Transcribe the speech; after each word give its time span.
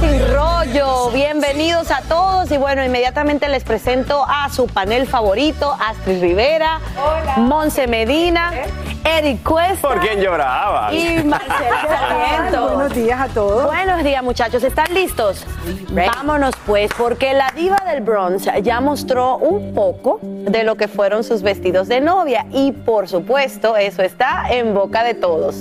Sin 0.00 0.34
Rollo. 0.34 1.10
Bienvenidos 1.10 1.90
a 1.90 2.00
todos. 2.02 2.50
Y 2.50 2.56
bueno, 2.56 2.84
inmediatamente 2.84 3.48
les 3.48 3.64
presento 3.64 4.24
a 4.28 4.48
su 4.50 4.66
panel 4.66 5.06
favorito, 5.06 5.76
Astrid 5.78 6.20
Rivera, 6.20 6.80
Monse 7.38 7.86
Medina, 7.86 8.52
Eric 9.04 9.42
Cuesta. 9.42 9.88
¿Por 9.88 10.00
quién 10.00 10.20
lloraba? 10.20 10.92
Y 10.92 11.22
Marcela 11.24 11.86
Sarmiento. 11.88 12.68
Buenos 12.74 12.94
días 12.94 13.20
a 13.20 13.28
todos. 13.28 13.66
Buenos 13.66 14.04
días, 14.04 14.22
muchachos. 14.22 14.62
¿Están 14.62 14.92
listos? 14.92 15.46
Vámonos, 15.90 16.54
pues, 16.66 16.90
porque 16.96 17.32
la 17.32 17.50
diva 17.54 17.82
del 17.86 18.02
Bronx 18.02 18.48
ya 18.62 18.80
mostró 18.80 19.36
un 19.38 19.74
poco 19.74 20.18
de 20.22 20.62
lo 20.64 20.76
que 20.76 20.88
fueron 20.88 21.24
sus 21.24 21.42
vestidos 21.42 21.88
de 21.88 22.00
novia. 22.00 22.46
Y 22.52 22.72
por 22.72 23.08
supuesto, 23.08 23.76
eso 23.76 24.02
está 24.02 24.44
en 24.50 24.74
boca 24.74 25.04
de 25.04 25.14
todos. 25.14 25.56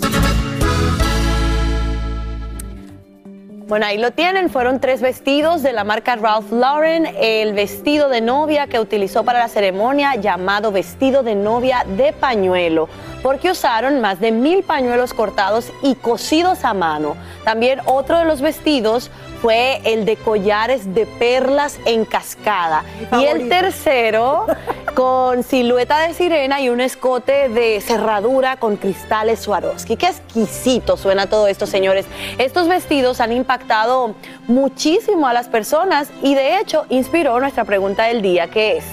Bueno, 3.67 3.88
ahí 3.88 3.97
lo 3.97 4.11
tienen, 4.11 4.52
fueron 4.52 4.80
tres 4.80 5.02
vestidos 5.02 5.63
de 5.63 5.73
la 5.73 5.83
marca 5.83 6.16
Ralph 6.16 6.52
Lauren, 6.52 7.08
el 7.19 7.53
vestido 7.53 8.09
de 8.09 8.22
novia 8.22 8.67
que 8.67 8.80
utilizó 8.80 9.23
para 9.25 9.39
la 9.39 9.47
ceremonia 9.47 10.13
llamado 10.13 10.72
vestido 10.72 11.23
de 11.23 11.33
novia 11.33 11.83
de 11.97 12.13
pañuelo, 12.13 12.88
porque 13.23 13.49
usaron 13.49 14.02
más 14.02 14.19
de 14.19 14.31
mil 14.31 14.61
pañuelos 14.61 15.16
cortados 15.16 15.72
y 15.81 15.95
cosidos 15.95 16.63
a 16.63 16.75
mano. 16.75 17.17
También 17.44 17.80
otro 17.85 18.19
de 18.19 18.25
los 18.25 18.39
vestidos 18.39 19.09
fue 19.45 19.79
el 19.83 20.05
de 20.05 20.15
collares 20.15 20.95
de 20.95 21.05
perlas 21.05 21.77
en 21.85 22.03
cascada. 22.03 22.83
Y 23.11 23.25
el 23.25 23.47
tercero 23.47 24.47
con 24.95 25.43
silueta 25.43 25.99
de 25.99 26.15
sirena 26.15 26.61
y 26.61 26.69
un 26.69 26.81
escote 26.81 27.47
de 27.49 27.79
cerradura 27.79 28.57
con 28.57 28.75
cristales 28.75 29.41
Swarovski. 29.41 29.97
Qué 29.97 30.07
exquisito 30.07 30.97
suena 30.97 31.29
todo 31.29 31.45
esto, 31.45 31.67
señores. 31.67 32.07
Estos 32.39 32.67
vestidos 32.67 33.21
han 33.21 33.33
impactado 33.33 34.16
muchísimo 34.47 35.27
a 35.27 35.33
las 35.33 35.47
personas 35.47 36.09
y 36.23 36.33
de 36.33 36.59
hecho 36.59 36.88
inspiró 36.89 37.39
nuestra 37.39 37.66
pregunta 37.66 38.05
del 38.05 38.23
día, 38.23 38.47
que 38.47 38.77
es, 38.77 38.85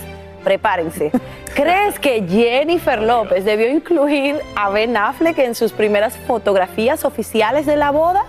prepárense. 0.44 1.12
¿Crees 1.54 1.98
que 1.98 2.26
Jennifer 2.28 3.00
López 3.00 3.46
debió 3.46 3.70
incluir 3.70 4.38
a 4.54 4.68
Ben 4.68 4.98
Affleck 4.98 5.38
en 5.38 5.54
sus 5.54 5.72
primeras 5.72 6.14
fotografías 6.26 7.06
oficiales 7.06 7.64
de 7.64 7.76
la 7.76 7.90
boda? 7.90 8.26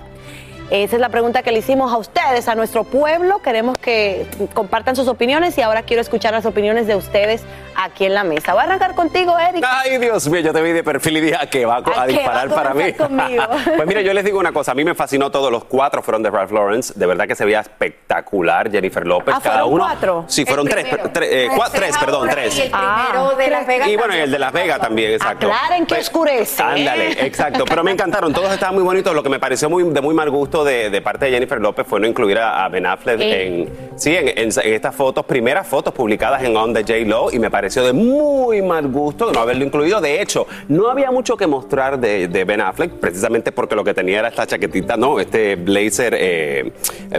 Esa 0.69 0.95
es 0.95 1.01
la 1.01 1.09
pregunta 1.09 1.43
que 1.43 1.51
le 1.51 1.59
hicimos 1.59 1.91
a 1.93 1.97
ustedes, 1.97 2.47
a 2.47 2.55
nuestro 2.55 2.83
pueblo. 2.83 3.39
Queremos 3.43 3.77
que 3.77 4.25
compartan 4.53 4.95
sus 4.95 5.07
opiniones 5.07 5.55
y 5.57 5.61
ahora 5.61 5.83
quiero 5.83 6.01
escuchar 6.01 6.33
las 6.33 6.45
opiniones 6.47 6.87
de 6.87 6.95
ustedes 6.95 7.43
aquí 7.75 8.05
en 8.05 8.15
la 8.15 8.23
mesa. 8.23 8.53
Voy 8.53 8.61
a 8.61 8.65
arrancar 8.65 8.95
contigo, 8.95 9.37
Eric. 9.37 9.63
Ay, 9.67 9.97
Dios 9.99 10.27
mío, 10.29 10.39
yo 10.41 10.51
te 10.51 10.61
vi 10.63 10.71
de 10.71 10.83
perfil 10.83 11.17
y 11.17 11.21
dije 11.21 11.37
"Ah, 11.39 11.45
que 11.47 11.65
va 11.65 11.75
a, 11.75 11.99
¿A 11.99 12.01
a 12.03 12.07
disparar 12.07 12.49
va 12.49 12.53
a 12.53 12.55
para 12.55 12.73
mí. 12.73 12.85
pues 13.75 13.87
mira, 13.87 14.01
yo 14.01 14.13
les 14.13 14.23
digo 14.25 14.39
una 14.39 14.51
cosa, 14.51 14.71
a 14.71 14.75
mí 14.75 14.83
me 14.83 14.95
fascinó 14.95 15.29
todos 15.29 15.51
los 15.51 15.65
cuatro 15.65 16.01
fueron 16.01 16.23
de 16.23 16.31
Ralph 16.31 16.51
Lawrence, 16.51 16.93
de 16.95 17.05
verdad 17.05 17.27
que 17.27 17.35
se 17.35 17.45
veía 17.45 17.59
espectacular 17.59 18.71
Jennifer 18.71 19.05
López, 19.05 19.35
Ah, 19.37 19.41
cada 19.43 19.55
¿fueron 19.59 19.73
uno. 19.73 19.83
cuatro? 19.85 20.25
Sí, 20.27 20.45
fueron 20.45 20.67
tres, 20.67 20.85
tre- 20.87 21.27
eh, 21.29 21.49
cua- 21.51 21.69
tres, 21.71 21.95
perdón, 21.97 22.29
tres. 22.31 22.57
Y 22.57 22.61
el 22.61 22.69
Ah, 22.73 23.07
primero 23.11 23.35
de 23.35 23.47
Las 23.49 23.67
Vegas. 23.67 23.87
Y 23.89 23.95
bueno, 23.95 24.13
el 24.13 24.31
de 24.31 24.39
Las 24.39 24.51
Vegas 24.53 24.79
también, 24.79 25.11
exacto. 25.11 25.47
Aclaren 25.51 25.85
que 25.85 25.95
Pues, 25.95 26.07
oscurece, 26.07 26.61
¿eh? 26.63 26.65
Ándale, 26.65 27.25
exacto. 27.25 27.65
Pero 27.65 27.83
me 27.83 27.91
encantaron, 27.91 28.33
todos 28.33 28.51
estaban 28.51 28.73
muy 28.75 28.83
bonitos. 28.83 29.13
Lo 29.13 29.21
que 29.21 29.29
me 29.29 29.39
pareció 29.39 29.69
muy, 29.69 29.83
de 29.83 30.01
muy 30.01 30.13
mal 30.15 30.29
gusto 30.29 30.62
de, 30.63 30.89
de 30.89 31.01
parte 31.01 31.25
de 31.25 31.31
Jennifer 31.31 31.59
López 31.59 31.85
fue 31.87 31.99
no 31.99 32.07
incluir 32.07 32.37
a, 32.39 32.65
a 32.65 32.69
Ben 32.69 32.85
Affleck 32.85 33.19
en, 33.21 33.69
sí, 33.95 34.15
en, 34.15 34.27
en- 34.29 34.49
en 34.63 34.73
estas 34.73 34.95
fotos, 34.95 35.25
primeras 35.25 35.67
fotos 35.67 35.93
publicadas 35.93 36.43
en 36.43 36.55
On 36.55 36.73
the 36.73 36.81
J 36.81 36.93
Lo, 37.05 37.31
y 37.31 37.39
me 37.39 37.49
pareció 37.49 37.83
de 37.83 37.93
muy 37.93 38.61
mal 38.61 38.87
gusto 38.87 39.31
no 39.31 39.39
haberlo 39.39 39.63
incluido. 39.65 39.99
De 40.01 40.21
hecho, 40.21 40.45
no 40.67 40.89
había 40.89 41.11
mucho 41.11 41.35
que 41.37 41.47
mostrar 41.47 41.99
de, 41.99 42.27
de 42.27 42.43
Ben 42.45 42.61
Affleck, 42.61 42.91
precisamente 42.93 43.51
porque 43.51 43.75
lo 43.75 43.83
que 43.83 43.93
tenía 43.93 44.19
era 44.19 44.27
esta 44.29 44.45
chaquetita, 44.47 44.97
¿no? 44.97 45.19
Este 45.19 45.55
blazer 45.55 46.15
eh, 46.17 46.71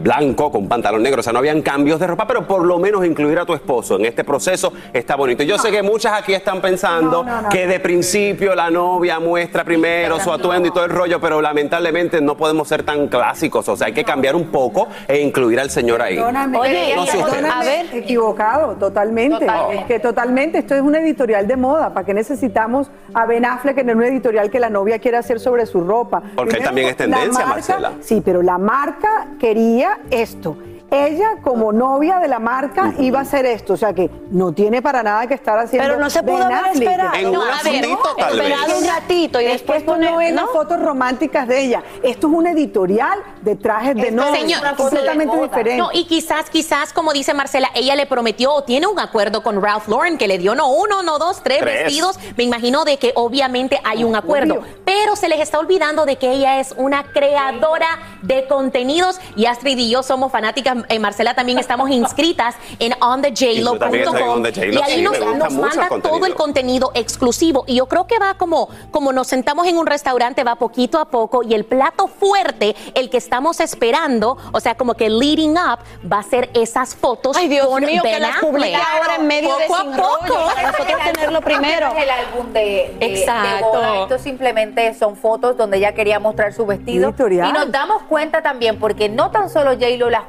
blanco 0.03 0.51
con 0.51 0.69
pantalón 0.69 1.03
negro. 1.03 1.21
O 1.21 1.23
sea, 1.23 1.33
no 1.33 1.39
habían 1.39 1.63
cambios 1.63 1.99
de 2.01 2.07
ropa, 2.07 2.27
pero 2.27 2.47
por 2.47 2.65
lo 2.65 2.79
menos 2.79 3.05
incluir 3.05 3.39
a 3.39 3.45
tu 3.45 3.55
esposo 3.55 3.97
en 3.97 4.05
este 4.07 4.25
proceso 4.25 4.73
está 4.93 5.17
bonito. 5.17 5.43
Yo 5.43 5.59
sé 5.59 5.71
que 5.71 5.83
muchas 5.83 6.13
aquí 6.21 6.35
están 6.35 6.61
pensando 6.61 7.23
No, 7.23 7.25
no, 7.25 7.43
no. 7.43 7.49
que 7.49 7.67
de 7.67 7.81
principio 7.81 8.55
la 8.55 8.71
novia 8.71 9.19
muestra 9.21 9.65
primero 9.65 10.19
su 10.21 10.33
atuendo 10.33 10.69
y 10.69 10.71
todo 10.71 10.85
el 10.85 10.91
rollo, 10.91 11.21
pero 11.21 11.41
lamentablemente 11.41 12.21
no 12.21 12.37
podemos 12.37 12.69
ser 12.69 12.83
tan 12.83 13.09
clásicos. 13.25 13.69
O 13.69 13.77
sea, 13.77 13.87
hay 13.87 13.93
que 13.95 14.05
cambiar 14.05 14.37
un 14.37 14.47
poco 14.49 14.89
e 15.09 15.21
incluir 15.21 15.59
al 15.61 15.71
señor 15.71 16.03
ahí. 16.03 16.17
Perdóname, 16.17 16.59
Oye, 16.59 16.93
No 16.97 17.07
sé 17.07 17.19
perdóname, 17.19 17.49
a 17.49 17.61
ver. 17.61 17.87
equivocado, 17.95 18.75
totalmente. 18.75 19.39
Totalmente. 19.41 19.81
Es 19.83 19.87
que 19.87 19.99
totalmente, 19.99 20.59
esto 20.59 20.75
es 20.75 20.83
un 20.83 20.95
editorial 20.95 21.47
de 21.47 21.57
moda. 21.57 21.93
¿Para 21.95 22.05
qué 22.07 22.15
necesitamos 22.15 22.91
a 23.15 23.27
Ben 23.27 23.45
Affleck 23.45 23.79
en 23.79 23.97
un 23.97 24.03
editorial 24.05 24.51
que 24.51 24.61
la 24.61 24.71
novia 24.71 24.99
quiere 24.99 25.17
hacer 25.17 25.41
sobre 25.41 25.67
su 25.67 25.81
ropa? 25.81 26.23
Porque 26.37 26.57
él 26.57 26.63
también 26.63 26.89
es 26.89 26.97
tendencia, 26.97 27.31
marca- 27.47 27.49
Marcela. 27.49 27.93
Sí, 28.01 28.23
pero 28.25 28.43
la 28.43 28.59
marca 28.59 29.29
quería 29.39 29.99
esto. 30.11 30.57
Ella, 30.95 31.29
como 31.43 31.73
novia 31.73 32.19
de 32.19 32.29
la 32.29 32.39
marca, 32.39 32.93
iba 32.99 33.19
a 33.19 33.23
hacer 33.23 33.47
esto. 33.47 33.73
O 33.75 33.77
sea 33.77 33.93
que 33.93 34.11
no 34.31 34.53
tiene 34.53 34.81
para 34.83 35.03
nada 35.03 35.27
que 35.27 35.35
estar 35.35 35.59
haciendo. 35.59 35.89
Pero 35.89 36.01
no 36.01 36.09
se 36.11 36.23
pudo 36.23 36.39
Ben 36.39 36.53
haber 36.53 36.57
Affleck. 36.71 36.89
esperado. 36.89 37.15
En 37.17 37.33
No, 37.33 37.41
ver, 37.41 37.55
fotito, 37.55 38.15
tal 38.17 38.39
vez. 38.39 38.49
esperado 38.51 38.79
un 38.79 38.87
ratito 38.87 39.41
y 39.41 39.45
Es 39.47 39.53
después 39.53 39.79
esto 39.81 39.93
poner, 39.93 40.11
no 40.13 40.21
es 40.21 40.33
¿no? 40.35 40.43
las 40.43 40.51
fotos 40.51 40.81
románticas 40.81 41.49
de 41.49 41.63
ella. 41.65 41.83
Esto 42.03 42.29
es 42.29 42.33
un 42.33 42.47
editorial 42.47 43.19
de 43.43 43.57
trajes 43.57 43.95
de 43.97 44.09
Esto 44.09 44.23
es 44.35 44.43
novia. 44.43 44.75
completamente 44.77 45.37
diferente. 45.41 45.77
No, 45.77 45.91
y 45.93 46.05
quizás, 46.07 46.49
quizás, 46.51 46.93
como 46.93 47.13
dice 47.13 47.35
Marcela, 47.35 47.69
ella 47.75 47.95
le 47.97 48.07
prometió 48.07 48.53
o 48.53 48.63
tiene 48.65 48.87
un 48.87 48.99
acuerdo 49.01 49.43
con 49.43 49.61
Ralph 49.63 49.89
Lauren 49.89 50.17
que 50.19 50.29
le 50.29 50.39
dio 50.39 50.55
no 50.55 50.69
uno, 50.73 51.03
no 51.03 51.19
dos, 51.19 51.43
tres, 51.43 51.59
Tres. 51.61 51.85
vestidos. 51.85 52.19
Me 52.37 52.45
imagino 52.45 52.85
de 52.85 52.99
que 52.99 53.13
obviamente 53.17 53.81
hay 53.85 54.05
un 54.05 54.15
acuerdo. 54.17 54.55
Obvio. 54.61 54.75
Pero 54.85 55.17
se 55.17 55.29
les 55.29 55.41
está 55.41 55.59
olvidando 55.59 56.07
de 56.07 56.17
que 56.17 56.31
ella 56.33 56.61
es 56.61 56.73
una 56.77 57.05
creadora 57.05 57.89
de 58.23 58.47
contenidos 58.47 59.21
y 59.37 59.47
Astrid 59.47 59.79
y 59.79 59.91
yo 59.91 60.03
somos 60.03 60.31
fanáticas. 60.31 60.77
Eh, 60.89 60.99
Marcela 60.99 61.35
también 61.35 61.59
estamos 61.59 61.91
inscritas 61.91 62.55
en 62.79 62.93
Y 62.93 63.61
yo 63.61 63.77
también 63.79 64.05
estoy 64.05 64.23
en 64.23 64.29
ondthejlo.com 64.29 64.29
On 64.35 64.43
the 64.43 64.53
J-Lo, 64.53 64.73
y 64.73 64.83
ahí 64.83 64.97
sí, 64.97 65.03
nos, 65.03 65.53
manda 65.53 65.89
todo 66.03 66.27
el 66.27 66.35
contenido 66.35 66.91
exclusivo. 66.95 67.65
Y 67.67 67.77
yo 67.77 67.87
creo 67.87 68.07
que 68.07 68.19
va 68.19 68.35
como, 68.35 68.69
como 68.91 69.13
nos 69.13 69.27
sentamos 69.29 69.67
en 69.67 69.77
un 69.77 69.87
restaurante, 69.87 70.45
va 70.45 70.57
poquito 70.57 70.99
a 70.99 71.07
poco 71.07 71.43
y 71.43 71.55
el 71.55 71.65
plato 71.65 72.09
fuerte, 72.09 72.75
el 72.95 73.11
que 73.11 73.17
estamos 73.19 73.61
esperando, 73.61 74.37
o 74.53 74.61
sea, 74.61 74.75
como 74.75 74.95
que 74.95 75.09
leading 75.09 75.57
up, 75.57 75.79
va 76.11 76.19
a 76.19 76.23
ser 76.23 76.51
esas 76.55 76.95
fotos 76.95 77.37
Ay, 77.37 77.49
Dios 77.49 77.67
con 77.67 77.85
mío, 77.85 78.03
que 78.03 78.11
Ben 78.11 78.23
las 78.23 78.43
ahora 78.43 79.17
en 79.19 79.27
medio 79.27 79.57
de 79.57 79.67
Poco 79.67 79.77
a 79.77 79.83
Sin 79.83 79.93
poco. 79.93 80.27
Rollo, 80.27 80.47
para 80.55 80.73
nosotros 80.73 80.99
tenerlo 81.13 81.41
primero. 81.41 81.89
Es 81.97 82.03
el 82.03 82.11
álbum 82.11 82.53
de, 82.53 82.61
de- 82.61 82.97
de 82.99 83.07
Exacto. 83.21 83.67
boda. 83.67 84.03
Esto 84.03 84.19
simplemente 84.19 84.95
son 84.95 85.17
fotos 85.17 85.57
donde 85.57 85.79
ella 85.79 85.93
quería 85.93 86.19
mostrar 86.19 86.53
su 86.53 86.67
vestido. 86.67 87.09
Editorial. 87.09 87.51
Y 87.51 87.53
nos 87.53 87.71
damos 87.71 88.03
cuenta 88.05 88.43
también, 88.43 88.79
porque 88.79 89.09
no 89.09 89.31
tan 89.31 89.51
solo 89.51 89.73
J-Lo 89.73 90.11
las 90.11 90.25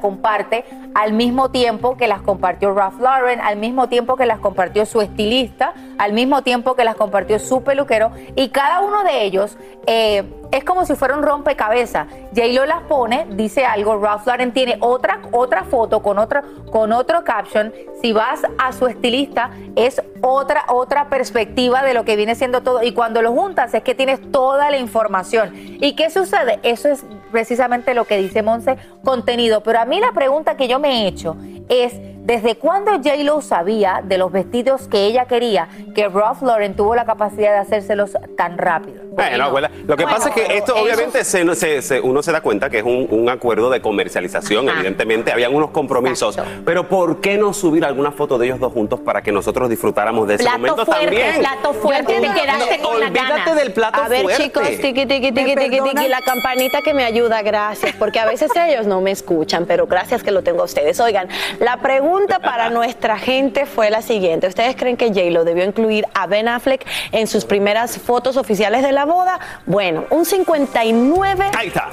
al 0.93 1.13
mismo 1.13 1.51
tiempo 1.51 1.97
que 1.97 2.07
las 2.07 2.21
compartió 2.21 2.73
Ralph 2.73 2.99
Lauren, 2.99 3.41
al 3.41 3.57
mismo 3.57 3.89
tiempo 3.89 4.15
que 4.15 4.25
las 4.25 4.39
compartió 4.39 4.85
su 4.85 5.01
estilista, 5.01 5.73
al 5.97 6.13
mismo 6.13 6.41
tiempo 6.41 6.75
que 6.75 6.83
las 6.83 6.95
compartió 6.95 7.39
su 7.39 7.63
peluquero. 7.63 8.11
Y 8.35 8.49
cada 8.49 8.81
uno 8.81 9.03
de 9.03 9.23
ellos 9.23 9.57
eh, 9.87 10.23
es 10.51 10.63
como 10.63 10.85
si 10.85 10.95
fuera 10.95 11.15
un 11.15 11.23
rompecabezas. 11.23 12.07
J-Lo 12.35 12.65
las 12.65 12.81
pone, 12.83 13.27
dice 13.31 13.65
algo, 13.65 13.97
Ralph 13.97 14.25
Lauren 14.25 14.53
tiene 14.53 14.77
otra, 14.79 15.19
otra 15.31 15.63
foto 15.63 16.01
con, 16.01 16.17
otra, 16.17 16.43
con 16.71 16.93
otro 16.93 17.23
caption. 17.23 17.73
Si 18.01 18.13
vas 18.13 18.41
a 18.57 18.71
su 18.71 18.87
estilista, 18.87 19.51
es 19.75 20.01
otra, 20.21 20.65
otra 20.69 21.09
perspectiva 21.09 21.83
de 21.83 21.93
lo 21.93 22.05
que 22.05 22.15
viene 22.15 22.35
siendo 22.35 22.61
todo. 22.61 22.83
Y 22.83 22.93
cuando 22.93 23.21
lo 23.21 23.33
juntas 23.33 23.73
es 23.73 23.83
que 23.83 23.95
tienes 23.95 24.31
toda 24.31 24.71
la 24.71 24.77
información. 24.77 25.51
¿Y 25.53 25.95
qué 25.95 26.09
sucede? 26.09 26.59
Eso 26.63 26.89
es 26.89 27.05
precisamente 27.31 27.93
lo 27.93 28.05
que 28.05 28.17
dice 28.17 28.41
Monse, 28.41 28.77
contenido. 29.03 29.61
Pero 29.61 29.79
a 29.79 29.85
mí 29.85 29.99
la 29.99 30.11
pregunta 30.11 30.24
que 30.55 30.67
yo 30.67 30.79
me 30.79 31.03
he 31.03 31.07
hecho 31.07 31.35
es, 31.69 31.93
¿Desde 32.25 32.55
cuándo 32.55 32.91
J-Lo 32.93 33.39
sabía 33.41 34.01
de 34.03 34.17
los 34.17 34.31
vestidos 34.31 34.87
que 34.87 35.05
ella 35.05 35.25
quería 35.25 35.67
que 35.93 36.09
Ralph 36.09 36.41
Lauren 36.41 36.75
tuvo 36.75 36.95
la 36.95 37.05
capacidad 37.05 37.51
de 37.51 37.57
hacérselos 37.59 38.13
tan 38.35 38.57
rápido? 38.57 39.03
Bueno, 39.11 39.43
abuela, 39.45 39.69
lo 39.85 39.95
que 39.95 40.03
Bueno, 40.03 40.17
pasa 40.17 40.29
es 40.29 40.35
que 40.35 40.57
esto 40.57 40.75
obviamente 40.75 41.23
se- 41.23 41.55
se- 41.55 41.81
se- 41.83 42.01
uno 42.01 42.23
se 42.23 42.31
da 42.31 42.41
cuenta 42.41 42.67
que 42.71 42.79
es 42.79 42.83
un, 42.83 43.07
un 43.11 43.29
acuerdo 43.29 43.69
de 43.69 43.79
comercialización, 43.79 44.67
Ajá. 44.67 44.79
evidentemente 44.79 45.31
habían 45.31 45.53
unos 45.55 45.69
compromisos, 45.69 46.35
Exacto. 46.35 46.63
pero 46.65 46.89
¿por 46.89 47.21
qué 47.21 47.37
no 47.37 47.53
subir 47.53 47.85
alguna 47.85 48.11
foto 48.11 48.39
de 48.39 48.47
ellos 48.47 48.59
dos 48.59 48.73
juntos 48.73 48.99
para 49.01 49.21
que 49.21 49.31
nosotros 49.31 49.69
disfrutáramos 49.69 50.27
de 50.27 50.33
ese 50.35 50.43
Plato 50.45 50.57
momento 50.57 50.85
fuerte, 50.85 51.05
también? 51.05 51.35
plato 51.39 51.73
fuerte, 51.75 52.13
te 52.21 52.21
quedaste 52.41 52.79
con 52.81 52.99
la 52.99 53.05
Olvídate 53.05 53.39
gana. 53.39 53.55
del 53.55 53.71
plato 53.71 54.01
A 54.01 54.07
ver, 54.09 54.23
fuerte. 54.23 54.43
chicos, 54.43 54.67
tiqui, 54.81 55.05
tiqui, 55.05 55.31
¿Me 55.31 55.43
tiqui, 55.45 55.55
tiqui, 55.55 55.79
tiqui, 55.91 56.07
la 56.09 56.21
campanita 56.21 56.81
que 56.81 56.95
me 56.95 57.03
ayuda, 57.05 57.43
gracias, 57.43 57.95
porque 57.99 58.19
a 58.19 58.25
veces 58.25 58.49
ellos 58.67 58.87
no 58.87 58.99
me 58.99 59.11
escuchan, 59.11 59.65
pero 59.67 59.85
gracias 59.85 60.23
que 60.23 60.31
lo 60.31 60.41
tengo 60.41 60.61
a 60.63 60.65
ustedes. 60.65 60.99
Oigan, 60.99 61.27
la 61.59 61.77
pregunta 61.77 62.14
para 62.41 62.69
nuestra 62.69 63.17
gente 63.17 63.65
fue 63.65 63.89
la 63.89 64.01
siguiente. 64.01 64.47
¿Ustedes 64.47 64.75
creen 64.75 64.97
que 64.97 65.07
J-Lo 65.09 65.43
debió 65.43 65.63
incluir 65.65 66.05
a 66.13 66.27
Ben 66.27 66.47
Affleck 66.47 66.85
en 67.11 67.27
sus 67.27 67.45
primeras 67.45 67.97
fotos 67.97 68.37
oficiales 68.37 68.81
de 68.83 68.91
la 68.91 69.05
boda? 69.05 69.39
Bueno, 69.65 70.05
un 70.09 70.25
59% 70.25 71.51
Ahí 71.57 71.67
está. 71.67 71.89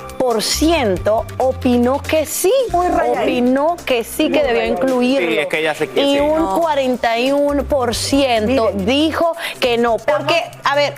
opinó 1.38 2.00
que 2.02 2.24
sí. 2.26 2.52
Muy. 2.70 2.86
Opinó 2.86 3.76
que 3.84 4.04
sí 4.04 4.24
que 4.30 4.38
Muy 4.38 4.46
debió 4.46 4.60
rayadito. 4.60 4.82
incluirlo. 4.84 5.30
Sí, 5.30 5.38
es 5.38 5.46
que 5.46 5.58
ella 5.58 5.74
se- 5.74 5.84
Y 5.94 6.14
sí. 6.14 6.20
un 6.20 6.38
No. 6.38 6.60
41% 6.60 8.46
Miren. 8.46 8.86
dijo 8.86 9.34
que 9.60 9.78
no. 9.78 9.96
Porque, 9.98 10.42
a 10.64 10.74
ver. 10.76 10.94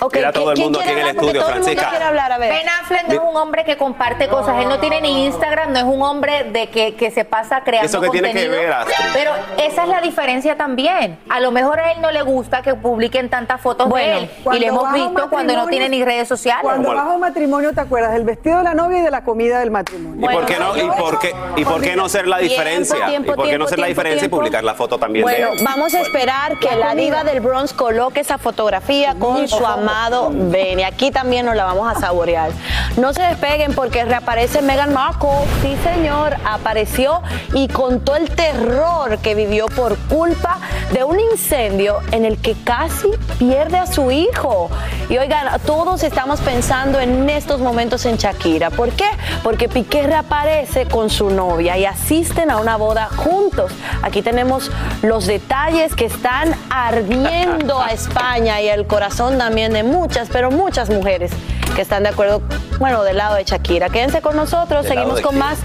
Ok, 0.00 0.14
Mira 0.14 0.32
todo 0.32 0.50
el 0.50 0.54
¿quién 0.56 0.66
mundo 0.66 0.78
quiere 0.80 0.92
aquí 0.92 1.00
en 1.00 1.06
el 1.06 1.08
hablar? 1.10 1.16
Porque 1.16 1.38
estudio, 1.38 1.40
todo 1.42 1.50
el 1.50 1.54
mundo 1.56 1.64
Francisca. 1.66 1.90
quiere 1.90 2.04
hablar, 2.04 2.32
a 2.32 2.38
ver. 2.38 2.52
Ben 2.52 2.68
Affleck 2.68 3.08
no 3.08 3.14
es 3.14 3.20
un 3.30 3.36
hombre 3.36 3.64
que 3.64 3.76
comparte 3.76 4.28
cosas, 4.28 4.62
él 4.62 4.68
no 4.68 4.78
tiene 4.80 5.00
ni 5.00 5.24
Instagram, 5.26 5.72
no 5.72 5.78
es 5.78 5.84
un 5.84 6.02
hombre 6.02 6.44
de 6.44 6.68
que, 6.68 6.94
que 6.94 7.10
se 7.10 7.24
pasa 7.24 7.62
creando 7.62 7.86
¿Eso 7.86 8.00
qué 8.00 8.08
tiene 8.10 8.32
que 8.32 8.46
contenido. 8.46 8.62
ver, 8.62 8.72
Astrid? 8.72 9.06
Pero 9.12 9.32
esa 9.58 9.82
es 9.82 9.88
la 9.88 10.00
diferencia 10.00 10.56
también. 10.56 11.18
A 11.28 11.40
lo 11.40 11.50
mejor 11.50 11.78
a 11.80 11.92
él 11.92 12.00
no 12.00 12.10
le 12.10 12.22
gusta 12.22 12.62
que 12.62 12.74
publiquen 12.74 13.28
tantas 13.28 13.60
fotos 13.60 13.88
Bueno, 13.88 14.06
de 14.06 14.18
él 14.24 14.30
y 14.52 14.58
le 14.58 14.66
hemos 14.66 14.92
visto 14.92 15.28
cuando 15.30 15.54
no 15.54 15.66
tiene 15.66 15.88
ni 15.88 16.04
redes 16.04 16.28
sociales. 16.28 16.62
Cuando 16.62 16.90
un 16.90 17.20
matrimonio, 17.20 17.72
¿te 17.72 17.80
acuerdas 17.80 18.12
del 18.12 18.24
vestido 18.24 18.58
de 18.58 18.64
la 18.64 18.74
novia 18.74 18.98
y 18.98 19.02
de 19.02 19.10
la 19.10 19.22
comida 19.24 19.60
del 19.60 19.70
matrimonio? 19.70 20.30
¿Y 20.30 20.34
por 20.34 20.46
qué 20.46 20.56
no, 20.58 20.76
y 20.76 20.82
por 20.98 21.18
qué, 21.18 21.34
y 21.56 21.64
por 21.64 21.80
qué 21.80 21.96
no 21.96 22.08
ser 22.08 22.26
la 22.26 22.38
diferencia? 22.38 23.06
tiempo, 23.06 23.32
¿Y 23.32 23.34
por 23.36 23.44
qué 23.46 23.52
no 23.58 23.66
tiempo, 23.66 23.68
ser 23.68 23.78
la 23.78 23.86
diferencia 23.86 24.20
tiempo. 24.20 24.36
y 24.36 24.38
publicar 24.38 24.64
la 24.64 24.74
foto 24.74 24.98
también 24.98 25.26
de 25.26 25.32
Bueno, 25.32 25.52
él? 25.54 25.64
vamos 25.64 25.94
a 25.94 26.00
esperar 26.00 26.58
que 26.58 26.74
la 26.76 26.94
diva 26.94 27.24
del 27.24 27.40
Bronx 27.40 27.72
coloque 27.72 28.20
esa 28.20 28.38
fotografía 28.38 29.14
con 29.18 29.46
su 29.48 29.64
amado 29.66 29.89
Ben. 30.30 30.80
Y 30.80 30.82
aquí 30.82 31.10
también 31.10 31.46
nos 31.46 31.56
la 31.56 31.64
vamos 31.64 31.90
a 31.90 31.98
saborear. 31.98 32.50
No 32.96 33.12
se 33.12 33.22
despeguen 33.22 33.74
porque 33.74 34.04
reaparece 34.04 34.62
Meghan 34.62 34.92
Markle. 34.92 35.30
Sí, 35.62 35.76
señor, 35.82 36.36
apareció 36.44 37.22
y 37.54 37.68
contó 37.68 38.16
el 38.16 38.30
terror 38.30 39.18
que 39.18 39.34
vivió 39.34 39.66
por 39.66 39.96
culpa 40.08 40.58
de 40.92 41.04
un 41.04 41.18
incendio 41.20 41.98
en 42.12 42.24
el 42.24 42.38
que 42.38 42.54
casi 42.64 43.08
pierde 43.38 43.78
a 43.78 43.86
su 43.86 44.10
hijo. 44.10 44.70
Y 45.08 45.18
oigan, 45.18 45.60
todos 45.66 46.02
estamos 46.02 46.40
pensando 46.40 47.00
en 47.00 47.28
estos 47.30 47.60
momentos 47.60 48.06
en 48.06 48.16
Shakira. 48.16 48.70
¿Por 48.70 48.90
qué? 48.90 49.08
Porque 49.42 49.68
Piqué 49.68 50.02
reaparece 50.02 50.86
con 50.86 51.10
su 51.10 51.30
novia 51.30 51.76
y 51.78 51.84
asisten 51.84 52.50
a 52.50 52.58
una 52.58 52.76
boda 52.76 53.08
juntos. 53.16 53.72
Aquí 54.02 54.22
tenemos 54.22 54.70
los 55.02 55.26
detalles 55.26 55.94
que 55.94 56.06
están 56.06 56.54
ardiendo 56.70 57.80
a 57.80 57.88
España 57.88 58.60
y 58.60 58.68
el 58.68 58.86
corazón 58.86 59.38
también 59.38 59.72
de 59.72 59.79
muchas, 59.82 60.28
pero 60.30 60.50
muchas 60.50 60.90
mujeres 60.90 61.30
que 61.74 61.82
están 61.82 62.02
de 62.02 62.08
acuerdo, 62.10 62.42
bueno, 62.78 63.02
del 63.04 63.16
lado 63.16 63.36
de 63.36 63.44
Shakira. 63.44 63.88
Quédense 63.88 64.20
con 64.20 64.36
nosotros, 64.36 64.84
¿Del 64.84 64.96
lado 64.96 65.16
seguimos 65.16 65.20
con 65.20 65.30
quién? 65.30 65.38
más 65.38 65.58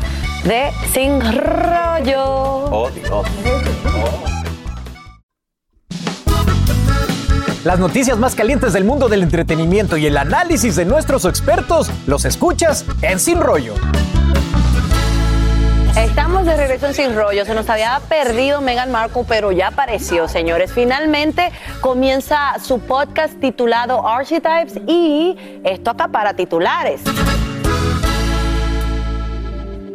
de 0.44 0.71
Sin 0.94 1.19
Rollo. 1.21 2.23
Oh, 2.25 2.89
Dios. 2.91 3.25
Las 7.63 7.79
noticias 7.79 8.19
más 8.19 8.35
calientes 8.35 8.73
del 8.73 8.83
mundo 8.83 9.09
del 9.09 9.23
entretenimiento 9.23 9.97
y 9.97 10.06
el 10.06 10.18
análisis 10.18 10.75
de 10.75 10.85
nuestros 10.85 11.25
expertos 11.25 11.89
los 12.06 12.23
escuchas 12.25 12.85
en 13.01 13.19
Sin 13.19 13.41
Rollo. 13.41 13.73
Estamos 15.97 16.45
de 16.45 16.57
regreso 16.57 16.88
en 16.88 16.94
Sin 16.94 17.15
Rollo. 17.15 17.45
Se 17.45 17.56
nos 17.56 17.69
había 17.69 18.01
perdido 18.09 18.59
Meghan 18.59 18.92
Markle, 18.92 19.24
pero 19.27 19.53
ya 19.53 19.68
apareció, 19.68 20.27
señores. 20.27 20.74
Finalmente 20.74 21.53
comienza 21.80 22.59
su 22.62 22.80
podcast 22.80 23.39
titulado 23.39 24.06
Archetypes 24.06 24.81
y 24.88 25.62
esto 25.63 25.92
acapara 25.92 26.33
titulares. 26.33 27.01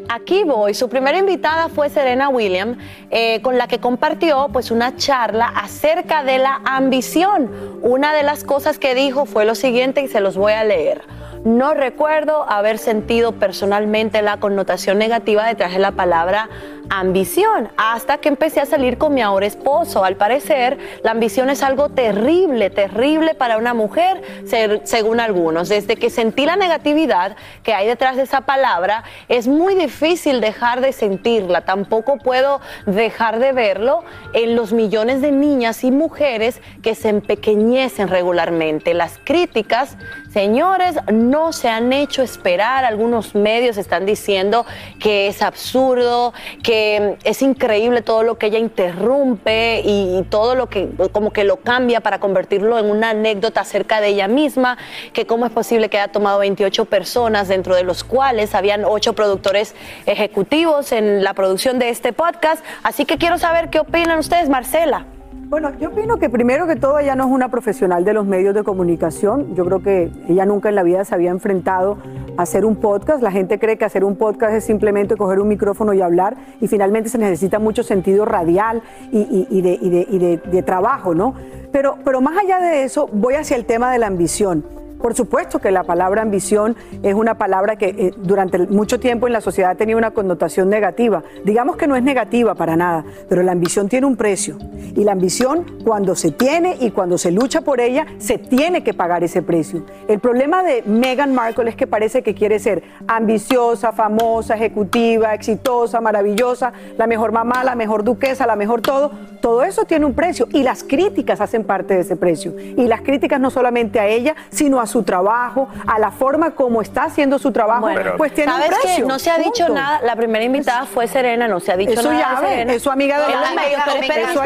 Aquí 0.08 0.42
voy. 0.42 0.72
Su 0.72 0.88
primera 0.88 1.18
invitada 1.18 1.68
fue 1.68 1.90
Serena 1.90 2.30
Williams, 2.30 2.78
eh, 3.10 3.42
con 3.42 3.58
la 3.58 3.68
que 3.68 3.78
compartió 3.78 4.48
pues 4.52 4.70
una 4.70 4.96
charla 4.96 5.52
acerca 5.54 6.24
de 6.24 6.38
la 6.38 6.62
ambición. 6.64 7.78
Una 7.82 8.14
de 8.14 8.22
las 8.22 8.42
cosas 8.42 8.78
que 8.78 8.94
dijo 8.94 9.26
fue 9.26 9.44
lo 9.44 9.54
siguiente 9.54 10.00
y 10.00 10.08
se 10.08 10.20
los 10.20 10.36
voy 10.36 10.54
a 10.54 10.64
leer. 10.64 11.19
No 11.44 11.72
recuerdo 11.72 12.44
haber 12.50 12.76
sentido 12.76 13.32
personalmente 13.32 14.20
la 14.20 14.36
connotación 14.38 14.98
negativa 14.98 15.46
detrás 15.46 15.72
de 15.72 15.78
la 15.78 15.92
palabra 15.92 16.50
ambición 16.92 17.68
hasta 17.76 18.18
que 18.18 18.28
empecé 18.28 18.60
a 18.60 18.66
salir 18.66 18.98
con 18.98 19.14
mi 19.14 19.22
ahora 19.22 19.46
esposo. 19.46 20.04
Al 20.04 20.16
parecer, 20.16 20.76
la 21.02 21.12
ambición 21.12 21.48
es 21.48 21.62
algo 21.62 21.88
terrible, 21.88 22.68
terrible 22.68 23.34
para 23.34 23.56
una 23.56 23.72
mujer, 23.74 24.20
se- 24.44 24.80
según 24.84 25.20
algunos. 25.20 25.68
Desde 25.70 25.96
que 25.96 26.10
sentí 26.10 26.44
la 26.44 26.56
negatividad 26.56 27.36
que 27.62 27.72
hay 27.72 27.86
detrás 27.86 28.16
de 28.16 28.24
esa 28.24 28.42
palabra, 28.42 29.04
es 29.28 29.46
muy 29.48 29.74
difícil 29.76 30.40
dejar 30.42 30.80
de 30.82 30.92
sentirla. 30.92 31.62
Tampoco 31.64 32.18
puedo 32.18 32.60
dejar 32.84 33.38
de 33.38 33.52
verlo 33.52 34.02
en 34.34 34.56
los 34.56 34.72
millones 34.72 35.22
de 35.22 35.30
niñas 35.32 35.84
y 35.84 35.92
mujeres 35.92 36.60
que 36.82 36.94
se 36.96 37.08
empequeñecen 37.08 38.08
regularmente. 38.08 38.92
Las 38.94 39.18
críticas, 39.24 39.96
señores, 40.32 40.96
no 41.12 41.29
se 41.52 41.68
han 41.68 41.92
hecho 41.92 42.22
esperar. 42.22 42.84
Algunos 42.84 43.34
medios 43.34 43.76
están 43.76 44.06
diciendo 44.06 44.66
que 44.98 45.28
es 45.28 45.42
absurdo, 45.42 46.32
que 46.62 47.16
es 47.24 47.42
increíble 47.42 48.02
todo 48.02 48.22
lo 48.22 48.38
que 48.38 48.46
ella 48.46 48.58
interrumpe 48.58 49.82
y, 49.84 50.18
y 50.18 50.22
todo 50.24 50.54
lo 50.54 50.68
que 50.68 50.88
como 51.12 51.32
que 51.32 51.44
lo 51.44 51.56
cambia 51.56 52.00
para 52.00 52.20
convertirlo 52.20 52.78
en 52.78 52.86
una 52.86 53.10
anécdota 53.10 53.60
acerca 53.60 54.00
de 54.00 54.08
ella 54.08 54.28
misma, 54.28 54.78
que 55.12 55.26
cómo 55.26 55.46
es 55.46 55.52
posible 55.52 55.88
que 55.88 55.98
haya 55.98 56.12
tomado 56.12 56.38
28 56.40 56.84
personas, 56.86 57.48
dentro 57.48 57.74
de 57.74 57.84
los 57.84 58.04
cuales 58.04 58.54
habían 58.54 58.84
ocho 58.84 59.14
productores 59.14 59.74
ejecutivos 60.06 60.92
en 60.92 61.22
la 61.24 61.34
producción 61.34 61.78
de 61.78 61.90
este 61.90 62.12
podcast. 62.12 62.64
Así 62.82 63.04
que 63.04 63.18
quiero 63.18 63.38
saber 63.38 63.70
qué 63.70 63.80
opinan 63.80 64.18
ustedes, 64.18 64.48
Marcela. 64.48 65.06
Bueno, 65.50 65.72
yo 65.80 65.88
opino 65.88 66.16
que 66.18 66.30
primero 66.30 66.68
que 66.68 66.76
todo 66.76 67.00
ella 67.00 67.16
no 67.16 67.24
es 67.24 67.30
una 67.32 67.48
profesional 67.48 68.04
de 68.04 68.12
los 68.12 68.24
medios 68.24 68.54
de 68.54 68.62
comunicación. 68.62 69.52
Yo 69.56 69.64
creo 69.64 69.82
que 69.82 70.08
ella 70.28 70.46
nunca 70.46 70.68
en 70.68 70.76
la 70.76 70.84
vida 70.84 71.04
se 71.04 71.12
había 71.12 71.32
enfrentado 71.32 71.98
a 72.36 72.42
hacer 72.42 72.64
un 72.64 72.76
podcast. 72.76 73.20
La 73.20 73.32
gente 73.32 73.58
cree 73.58 73.76
que 73.76 73.84
hacer 73.84 74.04
un 74.04 74.14
podcast 74.14 74.54
es 74.54 74.62
simplemente 74.62 75.16
coger 75.16 75.40
un 75.40 75.48
micrófono 75.48 75.92
y 75.92 76.02
hablar 76.02 76.36
y 76.60 76.68
finalmente 76.68 77.08
se 77.08 77.18
necesita 77.18 77.58
mucho 77.58 77.82
sentido 77.82 78.24
radial 78.26 78.80
y, 79.10 79.60
de- 79.60 80.40
de 80.44 80.62
trabajo, 80.62 81.16
¿no? 81.16 81.34
Pero, 81.72 81.96
pero 82.04 82.20
más 82.20 82.38
allá 82.38 82.60
de 82.60 82.84
eso, 82.84 83.08
voy 83.12 83.34
hacia 83.34 83.56
el 83.56 83.64
tema 83.64 83.90
de 83.90 83.98
la 83.98 84.06
ambición. 84.06 84.64
Por 85.00 85.14
supuesto 85.14 85.60
que 85.60 85.70
la 85.70 85.84
palabra 85.84 86.20
ambición 86.20 86.76
es 87.02 87.14
una 87.14 87.38
palabra 87.38 87.76
que 87.76 87.88
eh, 87.88 88.14
durante 88.18 88.58
mucho 88.58 89.00
tiempo 89.00 89.26
en 89.26 89.32
la 89.32 89.40
sociedad 89.40 89.70
ha 89.70 89.74
tenido 89.74 89.98
una 89.98 90.10
connotación 90.10 90.68
negativa. 90.68 91.22
Digamos 91.44 91.76
que 91.76 91.86
no 91.86 91.96
es 91.96 92.02
negativa 92.02 92.54
para 92.54 92.76
nada, 92.76 93.04
pero 93.28 93.42
la 93.42 93.52
ambición 93.52 93.88
tiene 93.88 94.06
un 94.06 94.16
precio. 94.16 94.58
Y 94.94 95.04
la 95.04 95.12
ambición, 95.12 95.64
cuando 95.84 96.14
se 96.14 96.32
tiene 96.32 96.76
y 96.80 96.90
cuando 96.90 97.16
se 97.16 97.30
lucha 97.30 97.62
por 97.62 97.80
ella, 97.80 98.06
se 98.18 98.36
tiene 98.36 98.82
que 98.82 98.92
pagar 98.92 99.24
ese 99.24 99.40
precio. 99.40 99.84
El 100.06 100.18
problema 100.18 100.62
de 100.62 100.82
Meghan 100.84 101.34
Markle 101.34 101.70
es 101.70 101.76
que 101.76 101.86
parece 101.86 102.22
que 102.22 102.34
quiere 102.34 102.58
ser 102.58 102.82
ambiciosa, 103.06 103.92
famosa, 103.92 104.54
ejecutiva, 104.54 105.32
exitosa, 105.32 106.00
maravillosa, 106.00 106.72
la 106.98 107.06
mejor 107.06 107.32
mamá, 107.32 107.64
la 107.64 107.74
mejor 107.74 108.04
duquesa, 108.04 108.46
la 108.46 108.56
mejor 108.56 108.82
todo. 108.82 109.12
Todo 109.40 109.62
eso 109.62 109.84
tiene 109.84 110.04
un 110.04 110.12
precio 110.12 110.46
y 110.52 110.62
las 110.62 110.84
críticas 110.84 111.40
hacen 111.40 111.64
parte 111.64 111.94
de 111.94 112.00
ese 112.00 112.16
precio. 112.16 112.54
Y 112.58 112.86
las 112.86 113.00
críticas 113.00 113.40
no 113.40 113.50
solamente 113.50 113.98
a 113.98 114.06
ella, 114.06 114.36
sino 114.50 114.80
a 114.80 114.86
su 114.90 115.02
trabajo, 115.02 115.68
a 115.86 115.98
la 115.98 116.10
forma 116.10 116.50
como 116.50 116.82
está 116.82 117.04
haciendo 117.04 117.38
su 117.38 117.52
trabajo, 117.52 117.82
Bueno, 117.82 118.12
pues 118.18 118.34
tiene 118.34 118.52
¿Sabes 118.52 118.68
un 118.68 118.74
precio. 118.82 119.04
qué? 119.04 119.08
No 119.08 119.18
se 119.18 119.30
ha 119.30 119.38
dicho 119.38 119.66
punto. 119.66 119.80
nada. 119.80 120.00
La 120.02 120.16
primera 120.16 120.44
invitada 120.44 120.84
fue 120.84 121.06
Serena, 121.08 121.48
no 121.48 121.60
se 121.60 121.72
ha 121.72 121.76
dicho 121.76 121.92
Eso 121.92 122.12
nada. 122.12 122.40
ya 122.42 122.64
de 122.66 122.74
eso 122.74 122.90
amiga 122.90 123.18
de 123.26 123.34
la 123.34 123.54
medios, 123.54 123.82
pero 124.06 124.28
Eso 124.28 124.42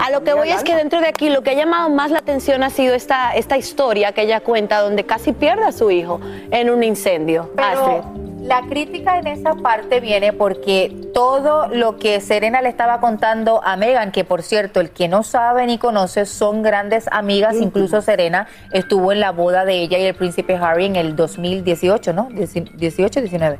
A 0.00 0.10
lo 0.10 0.24
que 0.24 0.32
voy 0.34 0.50
es 0.50 0.64
que 0.64 0.74
dentro 0.74 1.00
de 1.00 1.08
aquí 1.08 1.30
lo 1.30 1.42
que 1.42 1.50
ha 1.50 1.54
llamado 1.54 1.88
más 1.90 2.10
la 2.10 2.18
atención 2.18 2.62
ha 2.62 2.70
sido 2.70 2.94
esta, 2.94 3.32
esta 3.34 3.56
historia 3.56 4.12
que 4.12 4.22
ella 4.22 4.40
cuenta 4.40 4.80
donde 4.80 5.04
casi 5.04 5.32
pierde 5.32 5.64
a 5.64 5.72
su 5.72 5.90
hijo 5.90 6.20
en 6.50 6.70
un 6.70 6.82
incendio. 6.82 7.50
Pero 7.54 7.68
Astrid. 7.68 8.31
La 8.42 8.62
crítica 8.62 9.18
en 9.18 9.28
esa 9.28 9.54
parte 9.54 10.00
viene 10.00 10.32
porque 10.32 10.92
todo 11.14 11.68
lo 11.68 11.96
que 11.98 12.20
Serena 12.20 12.60
le 12.60 12.68
estaba 12.68 13.00
contando 13.00 13.62
a 13.64 13.76
Megan, 13.76 14.10
que 14.10 14.24
por 14.24 14.42
cierto, 14.42 14.80
el 14.80 14.90
que 14.90 15.06
no 15.08 15.22
sabe 15.22 15.64
ni 15.66 15.78
conoce, 15.78 16.26
son 16.26 16.62
grandes 16.62 17.08
amigas, 17.12 17.54
incluso 17.56 18.02
Serena 18.02 18.48
estuvo 18.72 19.12
en 19.12 19.20
la 19.20 19.30
boda 19.30 19.64
de 19.64 19.74
ella 19.82 19.98
y 19.98 20.04
el 20.04 20.14
príncipe 20.14 20.56
Harry 20.56 20.86
en 20.86 20.96
el 20.96 21.14
2018, 21.14 22.12
¿no? 22.12 22.28
Dieci- 22.30 22.70
18, 22.76 23.20
19. 23.20 23.58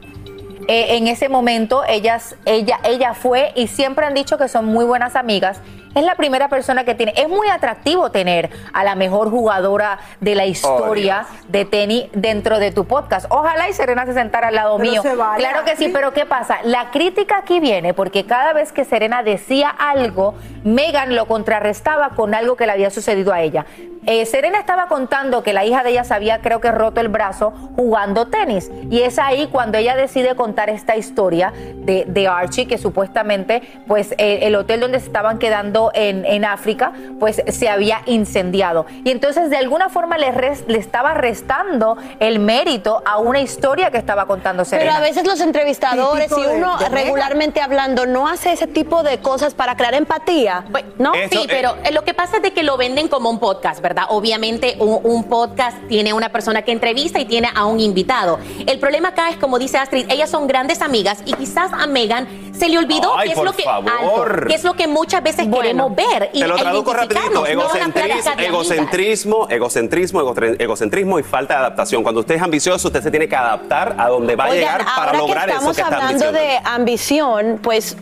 eh, 0.69 0.97
en 0.97 1.07
ese 1.09 1.29
momento 1.29 1.83
ellas, 1.89 2.37
ella, 2.45 2.79
ella 2.85 3.15
fue 3.15 3.53
y 3.57 3.67
siempre 3.69 4.07
han 4.07 4.15
dicho 4.15 4.37
que 4.39 4.49
son 4.49 4.65
muy 4.67 4.85
buenas 4.85 5.17
amigas. 5.17 5.61
Es 5.95 6.05
la 6.05 6.15
primera 6.15 6.49
persona 6.49 6.85
que 6.85 6.95
tiene. 6.95 7.13
Es 7.17 7.29
muy 7.29 7.49
atractivo 7.49 8.11
tener 8.11 8.51
a 8.73 8.83
la 8.83 8.95
mejor 8.95 9.31
jugadora 9.31 9.99
de 10.21 10.35
la 10.35 10.47
historia 10.47 11.27
de 11.49 11.67
tenis 11.67 12.07
dentro 12.13 12.59
de 12.59 12.71
tu 12.71 12.87
podcast. 12.87 13.27
Ojalá 13.29 13.69
y 13.69 13.75
Serena 13.75 14.07
se 14.07 14.15
sentara 14.15 14.49
al 14.49 14.55
lado 14.55 14.79
Pero 14.79 14.91
mío. 14.91 15.03
se 15.03 15.15
vale. 15.15 15.39
Claro 15.39 15.65
que 15.65 15.77
sí, 15.77 15.91
pero 15.93 16.13
¿qué 16.13 16.25
pasa? 16.25 16.59
La 16.65 16.91
crítica 16.91 17.39
aquí 17.39 17.61
viene 17.61 17.93
porque 17.93 18.25
cada 18.25 18.55
vez 18.55 18.73
que 18.73 18.85
Serena 18.87 19.23
decía 19.23 19.69
algo, 19.69 20.35
Megan 20.65 21.15
lo 21.15 21.27
contrarrestaba 21.27 22.11
con 22.11 22.35
algo 22.35 22.57
que 22.57 22.67
le 22.67 22.73
había 22.73 22.91
sucedido 22.91 23.33
a 23.33 23.43
ella. 23.43 23.67
Eh, 24.05 24.27
Serena 24.27 24.59
estaba 24.59 24.89
contando 24.89 25.45
que 25.45 25.53
la 25.53 25.65
hija 25.65 25.85
de 25.85 25.91
ella 25.91 26.03
se 26.03 26.13
había, 26.13 26.41
creo 26.41 26.61
que, 26.61 26.73
roto 26.73 27.01
el 27.01 27.09
brazo 27.09 27.53
jugando 27.77 28.27
tenis. 28.27 28.69
Y 28.91 29.03
es 29.03 29.19
ahí 29.19 29.47
cuando 29.47 29.79
ella 29.79 29.95
decide 29.95 30.35
contar 30.35 30.71
esta 30.71 30.97
historia 30.97 31.53
de, 31.77 32.05
de 32.09 32.27
Archie, 32.27 32.67
que 32.67 32.79
supuestamente, 32.79 33.63
pues, 33.87 34.13
eh, 34.19 34.41
el 34.43 34.57
hotel 34.57 34.81
donde 34.81 34.99
se 34.99 35.07
estaban 35.07 35.39
quedando 35.39 35.82
en, 35.95 36.25
en 36.25 36.45
África, 36.45 36.93
pues, 37.19 37.43
se 37.49 37.69
había 37.69 38.03
incendiado. 38.07 38.87
Y 39.05 39.11
entonces, 39.11 39.51
de 39.51 39.57
alguna 39.57 39.89
forma, 39.89 40.19
le, 40.19 40.31
res- 40.31 40.65
le 40.69 40.79
estaba 40.79 41.15
restando 41.15 41.97
el 42.21 42.39
mérito 42.39 43.03
a 43.05 43.19
una 43.19 43.41
historia 43.41 43.91
que 43.91 43.99
estaba 43.99 44.27
contando 44.27 44.65
Serena. 44.65 44.93
Pero 44.93 45.05
a 45.05 45.09
veces 45.09 45.27
los 45.27 45.41
entrevistadores, 45.41 46.31
de- 46.31 46.37
uno 46.57 46.77
de 46.79 46.89
regularmente 46.89 47.61
hablando 47.61 48.07
no 48.07 48.29
hace 48.29 48.53
ese 48.53 48.67
tipo 48.67 49.03
de 49.03 49.19
cosas 49.19 49.55
para 49.55 49.77
crear 49.77 49.95
empatía, 49.95 50.65
Pues, 50.71 50.85
¿no? 50.99 51.15
Eso, 51.15 51.29
sí, 51.31 51.39
eh, 51.45 51.47
pero 51.49 51.77
eh, 51.85 51.93
lo 51.93 52.03
que 52.05 52.15
pasa 52.15 52.37
es 52.37 52.43
de 52.43 52.53
que 52.53 52.63
lo 52.63 52.77
venden 52.77 53.09
como 53.09 53.31
un 53.31 53.39
podcast, 53.39 53.81
¿verdad? 53.81 54.05
Obviamente 54.11 54.77
un, 54.79 55.01
un 55.03 55.25
podcast 55.25 55.77
tiene 55.89 56.13
una 56.13 56.29
persona 56.31 56.63
que 56.63 56.73
entrevista 56.73 57.19
y 57.21 57.25
tiene 57.25 57.49
a 57.55 57.67
un 57.67 57.81
invitado. 57.81 58.39
El 58.67 58.79
problema 58.79 59.09
acá 59.09 59.31
es, 59.31 59.37
como 59.37 59.59
dice 59.59 59.79
Astrid, 59.79 60.07
ellas 60.11 60.31
son 60.31 60.47
grandes 60.47 60.83
amigas 60.83 61.23
y 61.25 61.33
quizás 61.35 61.71
a 61.73 61.87
Megan 61.87 62.27
se 62.53 62.69
le 62.69 62.79
olvidó 62.79 63.17
Ay, 63.17 63.29
qué 63.29 63.33
es 63.35 63.43
lo 63.43 63.53
que 63.53 63.65
alto, 63.67 64.27
qué 64.47 64.55
es 64.55 64.65
lo 64.65 64.75
que 64.75 64.87
muchas 64.87 65.23
veces 65.23 65.49
Bueno, 65.49 65.72
queremos 65.73 65.95
ver. 65.97 66.31
y- 66.33 66.41
Te 66.41 66.47
lo 66.49 66.57
traduzco 66.57 66.93
rapidito. 66.93 67.21
identificarnos, 67.47 67.55
no 67.55 68.39
egocentrismo, 68.39 69.49
egocentrismo, 69.49 69.49
egocentrismo, 69.51 70.21
egocentrismo 70.59 71.19
y 71.19 71.23
falta 71.23 71.55
de 71.55 71.61
adaptación. 71.61 72.03
Cuando 72.03 72.21
usted 72.21 72.37
es 72.37 72.43
ambicioso, 72.43 72.89
usted 72.89 73.03
se 73.03 73.11
tiene 73.11 73.29
que 73.29 73.37
adaptar 73.37 73.97
a 73.99 74.09
donde 74.09 74.37
va 74.37 74.45
a 74.45 74.51
Oigan, 74.51 74.59
llegar 74.61 74.85
para 74.97 75.13
lograr 75.19 75.49
eso 75.49 75.57
estamos 75.59 75.77
que 75.77 75.83
está 75.83 75.97
hablando 75.97 76.33
de 76.33 76.59
ambición, 76.65 77.59
pues 77.63 77.97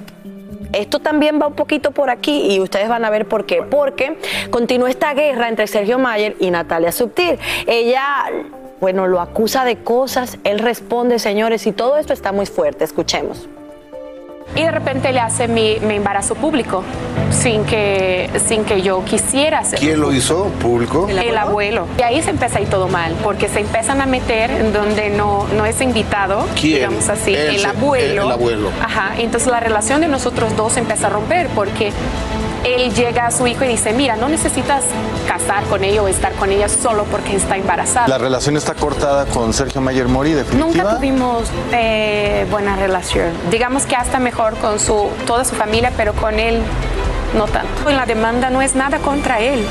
esto 0.72 1.00
también 1.00 1.40
va 1.42 1.48
un 1.48 1.54
poquito 1.54 1.90
por 1.90 2.10
aquí 2.10 2.52
y 2.54 2.60
ustedes 2.60 2.88
van 2.88 3.04
a 3.04 3.10
ver 3.10 3.26
por 3.26 3.44
qué. 3.46 3.62
Porque 3.62 4.18
continúa 4.50 4.88
esta 4.90 5.14
guerra 5.14 5.48
entre 5.48 5.66
Sergio 5.66 5.98
Mayer 5.98 6.36
y 6.38 6.50
Natalia 6.50 6.92
Subtil. 6.92 7.38
Ella, 7.66 8.04
bueno, 8.80 9.06
lo 9.08 9.20
acusa 9.20 9.64
de 9.64 9.78
cosas, 9.78 10.38
él 10.44 10.58
responde, 10.60 11.18
señores, 11.18 11.66
y 11.66 11.72
todo 11.72 11.98
esto 11.98 12.12
está 12.12 12.30
muy 12.32 12.46
fuerte. 12.46 12.84
Escuchemos. 12.84 13.48
Y 14.54 14.62
de 14.62 14.71
repente 14.71 15.12
le 15.12 15.21
hace 15.21 15.49
mi, 15.49 15.78
mi 15.80 15.95
embarazo 15.95 16.35
público 16.35 16.85
sin 17.30 17.64
que, 17.64 18.28
sin 18.47 18.64
que 18.64 18.83
yo 18.83 19.04
quisiera 19.04 19.61
hacerlo. 19.61 19.87
¿Quién 19.87 20.00
lo 20.00 20.12
hizo 20.12 20.45
público? 20.61 21.09
El 21.09 21.37
abuelo. 21.37 21.87
Y 21.99 22.02
ahí 22.02 22.23
se 22.23 22.30
empieza 22.30 22.59
a 22.59 22.62
ir 22.62 22.69
todo 22.69 22.88
mal, 22.88 23.14
porque 23.23 23.49
se 23.49 23.61
empiezan 23.61 24.00
a 24.00 24.07
meter 24.07 24.50
en 24.50 24.73
donde 24.73 25.11
no, 25.11 25.47
no 25.57 25.64
es 25.66 25.80
invitado, 25.80 26.47
¿Quién? 26.61 26.75
digamos 26.75 27.09
así, 27.09 27.35
el 27.35 27.64
abuelo. 27.64 28.25
el 28.25 28.30
abuelo. 28.33 28.71
Ajá, 28.83 29.12
entonces 29.19 29.50
la 29.50 29.61
relación 29.61 30.00
de 30.00 30.09
nosotros 30.09 30.57
dos 30.57 30.73
se 30.73 30.80
empieza 30.80 31.07
a 31.07 31.11
romper 31.11 31.49
porque 31.54 31.92
él 32.64 32.93
llega 32.95 33.26
a 33.26 33.31
su 33.31 33.47
hijo 33.47 33.64
y 33.64 33.69
dice, 33.69 33.93
mira, 33.93 34.17
no 34.17 34.29
necesitas 34.29 34.85
casar 35.26 35.64
con 35.64 35.85
ella 35.85 36.02
o 36.02 36.09
estar 36.09 36.33
con 36.35 36.50
ella 36.50 36.69
solo 36.69 37.05
porque 37.05 37.37
está 37.37 37.57
embarazada. 37.57 38.09
La 38.09 38.19
relación 38.19 38.57
está 38.57 38.75
cortada 38.75 39.26
con 39.26 39.52
Sergio 39.52 39.81
Mayer 39.81 40.09
Mori, 40.09 40.33
definitiva. 40.33 40.67
Nunca 40.67 40.97
tuvimos 40.97 41.45
eh, 41.73 42.47
buena 42.50 42.76
relación. 42.76 43.31
Digamos 43.50 43.87
que 43.87 43.97
hasta 43.97 44.19
mejor 44.19 44.57
con 44.59 44.79
su, 44.79 45.09
toda 45.26 45.45
su 45.45 45.55
familia, 45.55 45.93
pero 45.97 46.12
con 46.14 46.38
él 46.38 46.62
no 47.37 47.47
tanto. 47.47 47.90
La 47.90 48.07
demanda 48.07 48.50
no 48.50 48.62
es 48.62 48.75
nada 48.75 48.99
contra 48.99 49.40
él. 49.40 49.64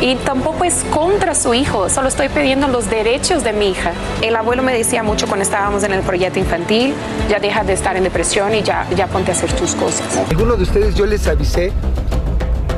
Y 0.00 0.14
tampoco 0.14 0.64
es 0.64 0.84
contra 0.90 1.34
su 1.34 1.54
hijo, 1.54 1.88
solo 1.88 2.06
estoy 2.06 2.28
pidiendo 2.28 2.68
los 2.68 2.88
derechos 2.88 3.42
de 3.42 3.52
mi 3.52 3.70
hija. 3.70 3.92
El 4.22 4.36
abuelo 4.36 4.62
me 4.62 4.72
decía 4.72 5.02
mucho 5.02 5.26
cuando 5.26 5.42
estábamos 5.42 5.82
en 5.82 5.92
el 5.92 6.02
proyecto 6.02 6.38
infantil, 6.38 6.94
ya 7.28 7.40
deja 7.40 7.64
de 7.64 7.72
estar 7.72 7.96
en 7.96 8.04
depresión 8.04 8.54
y 8.54 8.62
ya, 8.62 8.88
ya 8.96 9.08
ponte 9.08 9.32
a 9.32 9.34
hacer 9.34 9.52
tus 9.54 9.74
cosas. 9.74 10.06
¿Alguno 10.30 10.54
de 10.54 10.62
ustedes 10.62 10.94
yo 10.94 11.04
les 11.04 11.26
avisé 11.26 11.72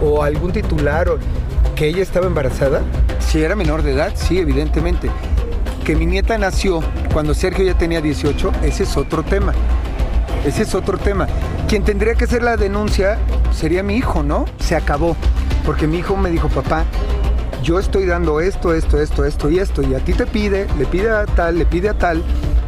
o 0.01 0.23
algún 0.23 0.51
titular 0.53 1.11
o 1.11 1.19
que 1.77 1.89
ella 1.89 2.03
estaba 2.03 2.27
embarazada? 2.27 2.81
Si 3.19 3.43
era 3.43 3.55
menor 3.55 3.83
de 3.83 3.93
edad, 3.93 4.13
sí, 4.15 4.39
evidentemente. 4.39 5.11
Que 5.85 5.95
mi 5.97 6.07
nieta 6.07 6.39
nació 6.39 6.83
cuando 7.13 7.35
Sergio 7.35 7.65
ya 7.67 7.77
tenía 7.77 8.01
18, 8.01 8.53
ese 8.63 8.85
es 8.85 8.97
otro 8.97 9.23
tema. 9.23 9.53
Ese 10.47 10.63
es 10.63 10.75
otro 10.75 10.97
tema. 10.97 11.27
Quien 11.69 11.85
tendría 11.85 12.15
que 12.15 12.25
hacer 12.25 12.43
la 12.43 12.57
denuncia 12.57 13.19
sería 13.53 13.83
mi 13.83 13.97
hijo, 13.97 14.23
¿no? 14.23 14.47
Se 14.59 14.75
acabó. 14.75 15.17
Porque 15.67 15.87
mi 15.87 15.99
hijo 15.99 16.17
me 16.17 16.31
dijo, 16.31 16.49
papá, 16.49 16.85
yo 17.63 17.79
estoy 17.79 18.07
dando 18.07 18.41
esto, 18.41 18.75
esto, 18.75 19.01
esto, 19.01 19.25
esto 19.25 19.51
y 19.51 19.59
esto. 19.59 19.83
Y 19.83 19.95
a 19.95 19.99
ti 19.99 20.13
te 20.13 20.27
pide, 20.27 20.67
le 20.79 20.87
pide 20.87 21.11
a 21.11 21.27
tal, 21.27 21.59
le 21.59 21.67
pide 21.67 21.89
a 21.89 21.95
tal. 21.95 22.23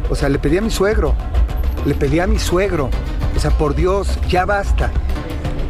O 0.09 0.15
sea, 0.15 0.29
le 0.29 0.39
pedí 0.39 0.57
a 0.57 0.61
mi 0.61 0.69
suegro. 0.69 1.15
Le 1.85 1.95
pedí 1.95 2.19
a 2.19 2.27
mi 2.27 2.39
suegro. 2.39 2.89
O 3.35 3.39
sea, 3.39 3.51
por 3.51 3.75
Dios, 3.75 4.19
ya 4.29 4.45
basta. 4.45 4.91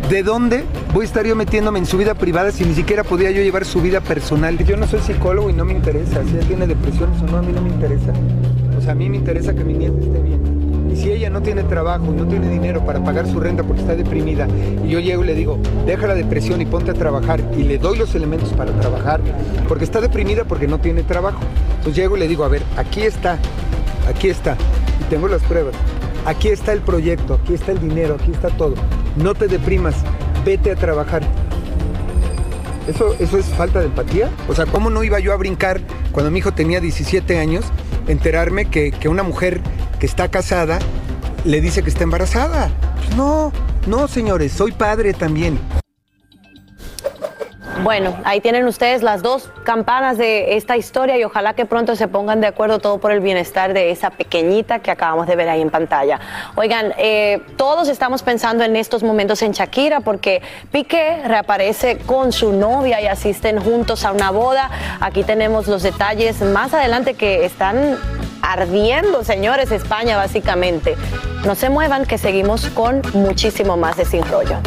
¿De 0.09 0.21
dónde 0.21 0.65
voy 0.93 1.03
a 1.03 1.07
estar 1.07 1.25
yo 1.25 1.35
metiéndome 1.35 1.79
en 1.79 1.85
su 1.85 1.97
vida 1.97 2.13
privada 2.13 2.51
si 2.51 2.65
ni 2.65 2.75
siquiera 2.75 3.03
podía 3.03 3.31
yo 3.31 3.41
llevar 3.41 3.65
su 3.65 3.81
vida 3.81 4.01
personal? 4.01 4.57
Yo 4.65 4.75
no 4.75 4.85
soy 4.85 4.99
psicólogo 4.99 5.49
y 5.49 5.53
no 5.53 5.65
me 5.65 5.73
interesa. 5.73 6.23
Si 6.25 6.35
ella 6.35 6.47
tiene 6.47 6.67
depresiones 6.67 7.21
o 7.21 7.25
no, 7.25 7.37
a 7.37 7.41
mí 7.41 7.53
no 7.53 7.61
me 7.61 7.69
interesa. 7.69 8.11
O 8.77 8.81
sea, 8.81 8.91
a 8.91 8.95
mí 8.95 9.09
me 9.09 9.17
interesa 9.17 9.53
que 9.53 9.63
mi 9.63 9.73
nieta 9.73 9.99
esté 9.99 10.21
bien. 10.21 10.62
Y 10.91 10.95
si 10.95 11.11
ella 11.11 11.29
no 11.29 11.41
tiene 11.41 11.63
trabajo 11.63 12.05
y 12.05 12.15
no 12.15 12.27
tiene 12.27 12.49
dinero 12.49 12.85
para 12.85 13.03
pagar 13.03 13.27
su 13.27 13.39
renta 13.39 13.63
porque 13.63 13.81
está 13.81 13.95
deprimida, 13.95 14.47
y 14.83 14.89
yo 14.89 14.99
llego 14.99 15.23
y 15.23 15.27
le 15.27 15.35
digo, 15.35 15.59
deja 15.85 16.07
la 16.07 16.15
depresión 16.15 16.61
y 16.61 16.65
ponte 16.65 16.91
a 16.91 16.93
trabajar, 16.93 17.41
y 17.57 17.63
le 17.63 17.77
doy 17.77 17.97
los 17.97 18.13
elementos 18.15 18.49
para 18.53 18.71
trabajar, 18.79 19.21
porque 19.67 19.85
está 19.85 20.01
deprimida 20.01 20.43
porque 20.43 20.67
no 20.67 20.79
tiene 20.79 21.03
trabajo. 21.03 21.39
Entonces 21.77 21.95
llego 21.95 22.17
y 22.17 22.19
le 22.19 22.27
digo, 22.27 22.43
a 22.43 22.49
ver, 22.49 22.63
aquí 22.77 23.01
está, 23.01 23.39
aquí 24.07 24.29
está, 24.29 24.57
y 25.01 25.09
tengo 25.09 25.27
las 25.27 25.41
pruebas. 25.43 25.75
Aquí 26.25 26.47
está 26.47 26.71
el 26.71 26.79
proyecto, 26.79 27.39
aquí 27.43 27.53
está 27.53 27.73
el 27.73 27.81
dinero, 27.81 28.15
aquí 28.15 28.31
está 28.31 28.49
todo. 28.49 28.75
No 29.17 29.33
te 29.33 29.47
deprimas, 29.47 29.95
vete 30.45 30.71
a 30.71 30.75
trabajar. 30.75 31.21
¿Eso, 32.87 33.13
¿Eso 33.19 33.37
es 33.37 33.45
falta 33.45 33.79
de 33.79 33.87
empatía? 33.87 34.29
O 34.47 34.55
sea, 34.55 34.65
¿cómo 34.65 34.89
no 34.89 35.03
iba 35.03 35.19
yo 35.19 35.33
a 35.33 35.37
brincar 35.37 35.81
cuando 36.13 36.31
mi 36.31 36.39
hijo 36.39 36.53
tenía 36.53 36.79
17 36.79 37.39
años, 37.39 37.65
enterarme 38.07 38.65
que, 38.65 38.91
que 38.91 39.09
una 39.09 39.23
mujer 39.23 39.61
que 40.03 40.07
está 40.07 40.27
casada 40.27 40.79
le 41.45 41.61
dice 41.61 41.81
que 41.81 41.89
está 41.89 42.03
embarazada? 42.03 42.69
Pues 42.97 43.15
no, 43.15 43.53
no, 43.87 44.09
señores, 44.09 44.51
soy 44.51 44.73
padre 44.73 45.13
también. 45.13 45.57
Bueno, 47.83 48.15
ahí 48.23 48.39
tienen 48.39 48.65
ustedes 48.65 49.03
las 49.03 49.21
dos 49.21 49.49
campanas 49.65 50.17
de 50.17 50.55
esta 50.55 50.77
historia 50.77 51.17
y 51.17 51.23
ojalá 51.25 51.53
que 51.53 51.65
pronto 51.65 51.97
se 51.97 52.07
pongan 52.07 52.39
de 52.39 52.47
acuerdo 52.47 52.79
todo 52.79 52.97
por 52.99 53.11
el 53.11 53.19
bienestar 53.19 53.73
de 53.73 53.91
esa 53.91 54.09
pequeñita 54.09 54.79
que 54.79 54.89
acabamos 54.89 55.27
de 55.27 55.35
ver 55.35 55.49
ahí 55.49 55.61
en 55.61 55.69
pantalla. 55.69 56.17
Oigan, 56.55 56.93
eh, 56.97 57.41
todos 57.57 57.89
estamos 57.89 58.23
pensando 58.23 58.63
en 58.63 58.77
estos 58.77 59.03
momentos 59.03 59.41
en 59.41 59.51
Shakira 59.51 59.99
porque 59.99 60.41
Piqué 60.71 61.23
reaparece 61.25 61.97
con 61.97 62.31
su 62.31 62.53
novia 62.53 63.01
y 63.01 63.07
asisten 63.07 63.59
juntos 63.59 64.05
a 64.05 64.13
una 64.13 64.31
boda. 64.31 64.71
Aquí 65.01 65.25
tenemos 65.25 65.67
los 65.67 65.83
detalles 65.83 66.41
más 66.41 66.73
adelante 66.73 67.15
que 67.15 67.43
están 67.43 67.97
ardiendo, 68.41 69.25
señores, 69.25 69.71
España 69.71 70.15
básicamente. 70.15 70.95
No 71.45 71.55
se 71.55 71.69
muevan 71.69 72.05
que 72.05 72.17
seguimos 72.17 72.67
con 72.67 73.01
muchísimo 73.13 73.75
más 73.75 73.97
de. 73.97 74.61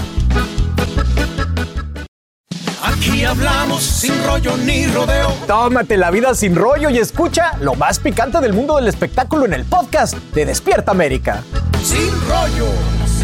Aquí 3.08 3.24
hablamos 3.24 3.84
sin 3.84 4.12
rollo 4.24 4.56
ni 4.56 4.84
rodeo. 4.88 5.28
Tómate 5.46 5.96
la 5.96 6.10
vida 6.10 6.34
sin 6.34 6.56
rollo 6.56 6.90
y 6.90 6.98
escucha 6.98 7.52
lo 7.60 7.76
más 7.76 8.00
picante 8.00 8.40
del 8.40 8.52
mundo 8.52 8.74
del 8.76 8.88
espectáculo 8.88 9.46
en 9.46 9.52
el 9.52 9.64
podcast 9.64 10.14
de 10.34 10.44
Despierta 10.44 10.90
América. 10.90 11.44
Sin 11.84 12.10
rollo. 12.28 12.66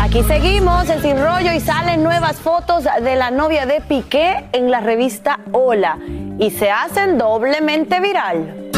Aquí 0.00 0.22
seguimos 0.22 0.88
en 0.88 1.02
Sin 1.02 1.18
Rollo 1.18 1.52
y 1.52 1.58
salen 1.58 2.04
nuevas 2.04 2.36
fotos 2.36 2.84
de 2.84 3.16
la 3.16 3.32
novia 3.32 3.66
de 3.66 3.80
Piqué 3.80 4.44
en 4.52 4.70
la 4.70 4.80
revista 4.80 5.40
Hola 5.50 5.98
y 6.38 6.50
se 6.50 6.70
hacen 6.70 7.18
doblemente 7.18 7.98
viral. 7.98 8.70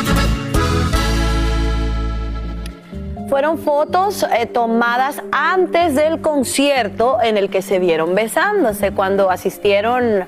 Fueron 3.28 3.58
fotos 3.58 4.22
eh, 4.22 4.46
tomadas 4.46 5.22
antes 5.32 5.94
del 5.94 6.20
concierto 6.20 7.18
en 7.22 7.36
el 7.36 7.50
que 7.50 7.62
se 7.62 7.78
vieron 7.78 8.14
besándose 8.14 8.92
cuando 8.92 9.30
asistieron 9.30 10.24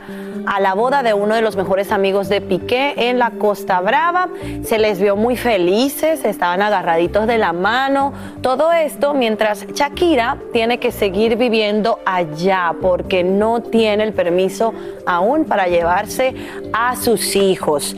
a 0.46 0.60
la 0.60 0.74
boda 0.74 1.02
de 1.02 1.12
uno 1.12 1.34
de 1.34 1.42
los 1.42 1.56
mejores 1.56 1.92
amigos 1.92 2.28
de 2.28 2.40
Piqué 2.40 2.94
en 2.96 3.18
la 3.18 3.32
Costa 3.32 3.80
Brava. 3.80 4.28
Se 4.64 4.78
les 4.78 5.00
vio 5.00 5.16
muy 5.16 5.36
felices, 5.36 6.24
estaban 6.24 6.62
agarraditos 6.62 7.26
de 7.26 7.38
la 7.38 7.52
mano. 7.52 8.12
Todo 8.40 8.72
esto 8.72 9.12
mientras 9.12 9.66
Shakira 9.66 10.38
tiene 10.52 10.78
que 10.78 10.92
seguir 10.92 11.36
viviendo 11.36 11.98
allá 12.06 12.74
porque 12.80 13.24
no 13.24 13.60
tiene 13.60 14.04
el 14.04 14.12
permiso 14.12 14.72
aún 15.04 15.44
para 15.44 15.66
llevarse 15.66 16.34
a 16.72 16.96
sus 16.96 17.36
hijos. 17.36 17.96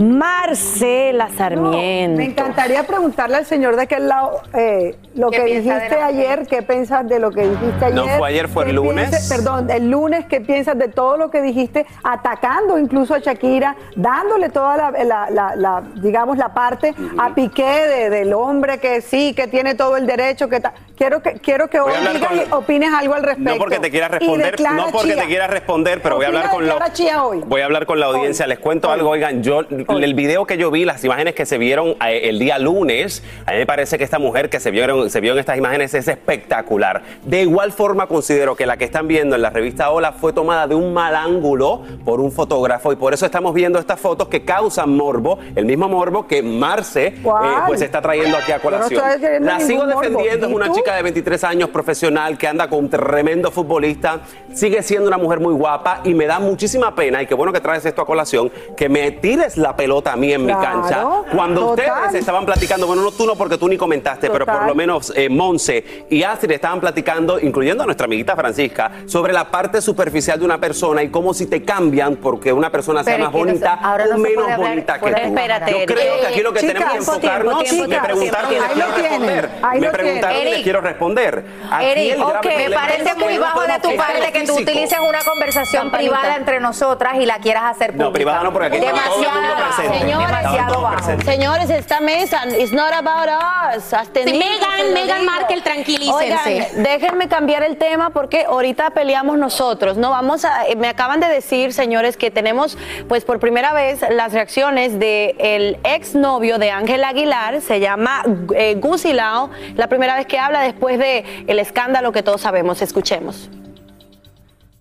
Marcela 0.00 1.28
Sarmiento. 1.36 2.16
Me 2.16 2.24
encantaría 2.24 2.84
preguntarle 2.84 3.36
al 3.36 3.44
señor 3.44 3.76
de 3.76 3.82
aquel 3.82 4.08
lado 4.08 4.40
eh, 4.54 4.96
lo 5.14 5.30
¿Qué 5.30 5.36
que 5.36 5.44
dijiste 5.60 5.94
ayer, 5.96 6.46
qué 6.46 6.62
piensas 6.62 7.06
de 7.06 7.18
lo 7.20 7.30
que 7.30 7.42
dijiste 7.48 7.84
ayer. 7.84 7.94
No 7.94 8.08
fue 8.08 8.28
ayer, 8.30 8.48
fue 8.48 8.62
el 8.64 8.68
¿Qué 8.70 8.74
lunes. 8.76 9.28
perdón, 9.28 9.68
el 9.70 9.90
lunes, 9.90 10.24
¿qué 10.24 10.40
piensas 10.40 10.78
de 10.78 10.88
todo 10.88 11.18
lo 11.18 11.30
que 11.30 11.42
dijiste? 11.42 11.84
Atacando 12.02 12.78
incluso 12.78 13.14
a 13.14 13.18
Shakira, 13.18 13.76
dándole 13.94 14.48
toda 14.48 14.76
la, 14.76 14.90
la- 15.04 15.30
la- 15.30 15.56
la, 15.56 15.82
digamos, 15.96 16.38
la 16.38 16.54
parte 16.54 16.94
a 17.18 17.34
Piqué 17.34 17.62
de- 17.86 18.10
del 18.10 18.32
hombre 18.32 18.78
que 18.78 19.02
sí, 19.02 19.34
que 19.34 19.48
tiene 19.48 19.74
todo 19.74 19.98
el 19.98 20.06
derecho, 20.06 20.48
que 20.48 20.60
ta- 20.60 20.72
Quiero 21.00 21.22
que, 21.22 21.32
quiero 21.40 21.70
que 21.70 21.80
hoy 21.80 21.94
digas 22.12 22.30
y 22.46 22.52
opines 22.52 22.92
algo 22.92 23.14
al 23.14 23.22
respecto. 23.22 23.52
No 23.52 23.56
porque 23.56 23.78
te 23.78 23.90
quieras 23.90 24.10
responder, 24.10 24.60
no 24.60 24.88
porque 24.92 25.14
Chía. 25.14 25.22
te 25.22 25.28
quieras 25.28 25.48
responder, 25.48 26.02
pero 26.02 26.16
voy 26.16 26.26
a 26.26 26.28
hablar 26.28 26.50
con 26.50 26.66
la 26.66 26.76
Clara 26.76 26.92
Chía 26.92 27.24
hoy. 27.24 27.40
voy 27.46 27.62
a 27.62 27.64
hablar 27.64 27.86
con 27.86 28.00
la 28.00 28.04
audiencia. 28.04 28.46
Les 28.46 28.58
cuento 28.58 28.90
algo, 28.90 29.08
oigan, 29.08 29.42
yo 29.42 29.60
el 29.60 30.14
video 30.14 30.44
que 30.44 30.58
yo 30.58 30.70
vi, 30.70 30.84
las 30.84 31.02
imágenes 31.02 31.34
que 31.34 31.46
se 31.46 31.56
vieron 31.56 31.96
eh, 32.06 32.28
el 32.28 32.38
día 32.38 32.58
lunes, 32.58 33.22
a 33.46 33.52
mí 33.52 33.56
me 33.56 33.64
parece 33.64 33.96
que 33.96 34.04
esta 34.04 34.18
mujer 34.18 34.50
que 34.50 34.60
se 34.60 34.70
vieron 34.70 35.08
se 35.08 35.22
vio 35.22 35.32
en 35.32 35.38
estas 35.38 35.56
imágenes 35.56 35.94
es 35.94 36.06
espectacular. 36.06 37.00
De 37.24 37.40
igual 37.40 37.72
forma 37.72 38.06
considero 38.06 38.54
que 38.54 38.66
la 38.66 38.76
que 38.76 38.84
están 38.84 39.08
viendo 39.08 39.36
en 39.36 39.40
la 39.40 39.48
revista 39.48 39.90
Hola 39.92 40.12
fue 40.12 40.34
tomada 40.34 40.66
de 40.66 40.74
un 40.74 40.92
mal 40.92 41.16
ángulo 41.16 41.82
por 42.04 42.20
un 42.20 42.30
fotógrafo 42.30 42.92
y 42.92 42.96
por 42.96 43.14
eso 43.14 43.24
estamos 43.24 43.54
viendo 43.54 43.78
estas 43.78 43.98
fotos 43.98 44.28
que 44.28 44.44
causan 44.44 44.94
morbo, 44.94 45.38
el 45.56 45.64
mismo 45.64 45.88
morbo 45.88 46.26
que 46.26 46.42
Marce 46.42 47.06
eh, 47.06 47.22
pues 47.66 47.80
está 47.80 48.02
trayendo 48.02 48.36
aquí 48.36 48.52
a 48.52 48.56
no 48.56 48.62
colación. 48.62 49.02
la 49.40 49.60
sigo 49.60 49.86
defendiendo, 49.86 50.46
es 50.46 50.52
¿Y 50.52 50.54
una 50.54 50.66
tú? 50.66 50.89
Chica 50.90 50.96
de 50.96 51.02
23 51.02 51.44
años 51.44 51.68
profesional 51.70 52.36
que 52.36 52.48
anda 52.48 52.68
con 52.68 52.80
un 52.80 52.90
tremendo 52.90 53.50
futbolista, 53.50 54.20
sigue 54.52 54.82
siendo 54.82 55.06
una 55.08 55.18
mujer 55.18 55.38
muy 55.38 55.54
guapa 55.54 56.00
y 56.04 56.14
me 56.14 56.26
da 56.26 56.38
muchísima 56.40 56.94
pena 56.94 57.22
y 57.22 57.26
qué 57.26 57.34
bueno 57.34 57.52
que 57.52 57.60
traes 57.60 57.84
esto 57.86 58.02
a 58.02 58.06
colación, 58.06 58.50
que 58.76 58.88
me 58.88 59.12
tires 59.12 59.56
la 59.56 59.76
pelota 59.76 60.12
a 60.12 60.16
mí 60.16 60.32
en 60.32 60.44
mi 60.46 60.52
cancha. 60.52 61.04
Cuando 61.32 61.60
total. 61.60 62.06
ustedes 62.06 62.14
estaban 62.20 62.44
platicando, 62.44 62.86
bueno, 62.86 63.02
no 63.02 63.12
tú 63.12 63.26
no 63.26 63.36
porque 63.36 63.56
tú 63.56 63.68
ni 63.68 63.76
comentaste, 63.76 64.30
pero 64.30 64.44
por 64.44 64.54
Total. 64.54 64.68
lo 64.68 64.74
menos 64.74 65.12
eh, 65.14 65.28
Monse 65.28 66.06
y 66.10 66.22
Astrid 66.22 66.52
estaban 66.52 66.80
platicando, 66.80 67.38
incluyendo 67.38 67.82
a 67.84 67.86
nuestra 67.86 68.06
amiguita 68.06 68.34
Francisca, 68.34 68.90
sobre 69.06 69.32
la 69.32 69.48
parte 69.50 69.80
superficial 69.80 70.38
de 70.38 70.44
una 70.44 70.58
persona 70.58 71.02
y 71.02 71.08
cómo 71.08 71.32
si 71.34 71.46
te 71.46 71.62
cambian 71.62 72.16
porque 72.16 72.52
una 72.52 72.70
persona 72.70 73.04
sea 73.04 73.14
Pero 73.14 73.24
más 73.26 73.32
bonita 73.32 73.74
ahora 73.74 74.06
o 74.14 74.18
menos 74.18 74.44
hablar 74.44 74.58
bonita 74.70 74.98
que 74.98 75.10
tú. 75.12 75.16
Espérate, 75.20 75.70
Yo 75.72 75.86
creo 75.86 76.20
que 76.20 76.26
aquí 76.26 76.40
lo 76.40 76.52
que 76.52 76.60
Chicas, 76.60 76.74
tenemos 76.74 76.92
que 76.92 76.98
enfocarnos, 76.98 77.58
tiempo, 77.64 77.82
me 77.82 77.88
tiempo, 77.88 78.06
preguntaron 78.06 78.48
y 78.48 78.50
tiempo. 78.50 78.66
les 78.66 78.70
Ahí 78.70 78.74
quiero 78.74 79.08
responder. 79.08 79.50
ahí 79.62 79.80
Me 79.80 79.90
preguntaron 79.90 80.40
y 80.40 80.50
les 80.50 80.62
quiero 80.62 80.79
responder. 80.80 81.44
Aquí 81.70 81.86
Eric, 81.86 82.12
el 82.12 82.18
grave 82.18 82.38
ok, 82.38 82.44
me 82.68 82.70
parece 82.74 83.14
muy 83.16 83.38
bajo 83.38 83.60
de 83.62 83.78
tu 83.80 83.96
parte 83.96 84.32
que 84.32 84.44
tú 84.44 84.54
utilices 84.54 84.98
una 84.98 85.20
conversación 85.24 85.84
Campanita. 85.84 86.12
privada 86.16 86.36
entre 86.36 86.60
nosotras 86.60 87.14
y 87.18 87.26
la 87.26 87.38
quieras 87.38 87.64
hacer 87.64 87.88
pública. 87.92 88.04
No, 88.04 88.12
privada 88.12 88.42
no, 88.42 88.52
porque 88.52 88.66
aquí 88.68 88.76
estaba 88.78 89.02
todo 89.04 89.22
el 89.22 89.30
mundo 89.30 89.48
Demasiado. 89.50 89.94
Señores, 89.98 90.28
demasiado 90.28 90.82
bajo. 90.82 91.20
Señores, 91.24 91.70
esta 91.70 92.00
mesa, 92.00 92.42
it's 92.58 92.72
not 92.72 92.92
about 92.92 93.28
us. 93.76 93.92
Meghan 94.24 94.94
digo. 94.94 95.24
Markle, 95.24 95.60
tranquilícense. 95.62 96.68
Oigan, 96.70 96.82
déjenme 96.82 97.28
cambiar 97.28 97.62
el 97.62 97.76
tema 97.76 98.10
porque 98.10 98.44
ahorita 98.44 98.90
peleamos 98.90 99.38
nosotros. 99.38 99.96
No 99.96 100.10
vamos 100.10 100.44
a. 100.44 100.66
eh, 100.66 100.76
Me 100.76 100.88
acaban 100.88 101.20
de 101.20 101.28
decir, 101.28 101.72
señores, 101.72 102.16
que 102.16 102.30
tenemos, 102.30 102.76
pues 103.08 103.24
por 103.24 103.38
primera 103.38 103.72
vez, 103.72 104.00
las 104.10 104.32
reacciones 104.32 104.98
del 104.98 105.36
el 105.38 105.78
exnovio 105.84 106.58
de 106.58 106.70
Ángel 106.70 107.04
Aguilar. 107.04 107.60
Se 107.60 107.80
llama 107.80 108.22
eh, 108.54 108.74
Gusilao. 108.78 109.50
La 109.76 109.86
primera 109.88 110.14
vez 110.16 110.26
que 110.26 110.38
habla 110.38 110.59
después 110.62 110.98
de 110.98 111.24
el 111.46 111.58
escándalo 111.58 112.12
que 112.12 112.22
todos 112.22 112.40
sabemos. 112.40 112.82
Escuchemos. 112.82 113.48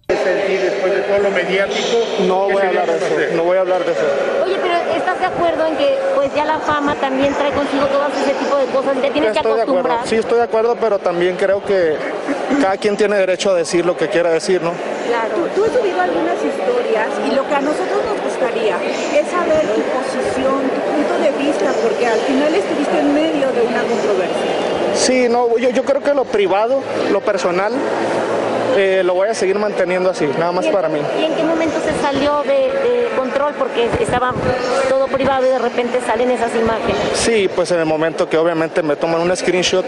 después 0.08 0.94
de 0.94 1.02
todo 1.02 1.20
lo 1.20 1.32
mediático? 1.32 1.98
No 2.28 2.48
¿Qué 2.48 2.54
voy 2.54 2.64
a 2.64 2.68
hablar 2.70 2.88
de 2.88 2.98
eso, 2.98 3.06
conocer? 3.08 3.34
no 3.36 3.44
voy 3.44 3.58
a 3.58 3.60
hablar 3.62 3.86
de 3.86 3.92
eso. 3.92 4.02
Oye, 4.46 4.58
pero 4.62 4.76
¿estás 4.98 5.20
de 5.20 5.26
acuerdo 5.26 5.66
en 5.68 5.78
que 5.78 5.98
pues 6.16 6.34
ya 6.34 6.46
la 6.46 6.60
fama 6.60 6.96
también 6.96 7.34
trae 7.36 7.52
consigo 7.52 7.86
todo 7.88 8.08
ese 8.08 8.34
tipo 8.34 8.58
de 8.58 8.66
cosas? 8.68 8.94
Te 9.02 9.12
tienes 9.12 9.30
que 9.32 9.34
de 9.34 9.40
acuerdo, 9.40 9.62
acostumbrar. 9.62 10.00
sí 10.08 10.16
estoy 10.16 10.38
de 10.38 10.44
acuerdo, 10.44 10.76
pero 10.80 11.00
también 11.00 11.36
creo 11.36 11.64
que 11.64 11.96
cada 12.62 12.78
quien 12.78 12.98
tiene 12.98 13.18
derecho 13.18 13.52
a 13.52 13.56
decir 13.56 13.86
lo 13.86 13.96
que 13.96 14.08
quiera 14.10 14.32
decir, 14.32 14.62
¿no? 14.62 14.72
Claro, 15.08 15.48
tú 15.56 15.64
has 15.66 15.72
subido 15.72 16.02
algunas 16.02 16.36
historias 16.44 17.08
y 17.28 17.36
lo 17.36 17.48
que 17.48 17.56
a 17.56 17.62
nosotros 17.62 18.00
nos 18.06 18.22
gustaría 18.24 18.78
es 19.14 19.28
saber 19.30 19.62
tu 19.74 19.82
posición, 19.94 20.62
tu 20.70 20.80
punto 20.90 21.16
de 21.22 21.32
vista, 21.44 21.72
porque 21.82 22.06
al 22.08 22.20
final 22.20 22.54
estuviste 22.56 23.00
en 23.00 23.14
medio 23.14 23.52
de 23.52 23.62
una 23.62 23.82
controversia. 23.84 24.49
Sí, 25.10 25.28
no, 25.28 25.58
yo, 25.58 25.72
yo 25.72 25.84
creo 25.84 26.04
que 26.04 26.14
lo 26.14 26.24
privado, 26.24 26.82
lo 27.12 27.20
personal, 27.22 27.74
eh, 28.78 29.02
lo 29.04 29.16
voy 29.16 29.28
a 29.28 29.34
seguir 29.34 29.58
manteniendo 29.58 30.12
así, 30.12 30.30
nada 30.38 30.52
más 30.52 30.66
¿Y 30.66 30.68
en- 30.68 30.74
para 30.76 30.88
mí. 30.88 31.00
¿Y 31.20 31.24
en 31.26 31.34
qué 31.34 31.44
momento 31.44 31.78
se 31.84 32.00
salió 32.00 32.44
de, 32.44 32.52
de 32.54 33.08
control? 33.18 33.56
Porque 33.58 33.90
estaba 34.00 34.32
todo 34.88 35.08
privado 35.08 35.48
y 35.48 35.50
de 35.50 35.58
repente 35.58 36.00
salen 36.06 36.30
esas 36.30 36.54
imágenes. 36.54 36.96
Sí, 37.16 37.50
pues 37.56 37.72
en 37.72 37.80
el 37.80 37.88
momento 37.88 38.30
que 38.30 38.38
obviamente 38.38 38.84
me 38.84 38.96
toman 38.98 39.22
un 39.22 39.36
screenshot 39.36 39.84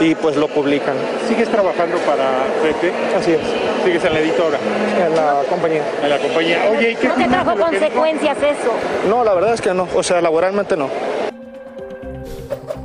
y 0.00 0.14
pues 0.14 0.34
lo 0.36 0.48
publican. 0.48 0.94
¿Sigues 1.28 1.50
trabajando 1.50 1.98
para 1.98 2.24
Pepe? 2.62 2.90
Así 3.20 3.32
es, 3.32 3.40
¿Sigues 3.84 4.02
en 4.02 4.14
la 4.14 4.20
editora? 4.20 4.56
en 5.06 5.14
la 5.14 5.42
compañía. 5.50 5.82
En 6.02 6.08
la 6.08 6.18
compañía. 6.18 6.58
Oye, 6.74 6.92
¿y 6.92 6.96
qué 6.96 7.08
¿No 7.08 7.14
te 7.16 7.24
trajo 7.28 7.54
consecuencias 7.58 8.38
eso? 8.38 8.72
No, 9.10 9.24
la 9.24 9.34
verdad 9.34 9.52
es 9.52 9.60
que 9.60 9.74
no, 9.74 9.86
o 9.94 10.02
sea, 10.02 10.22
laboralmente 10.22 10.74
no. 10.74 10.88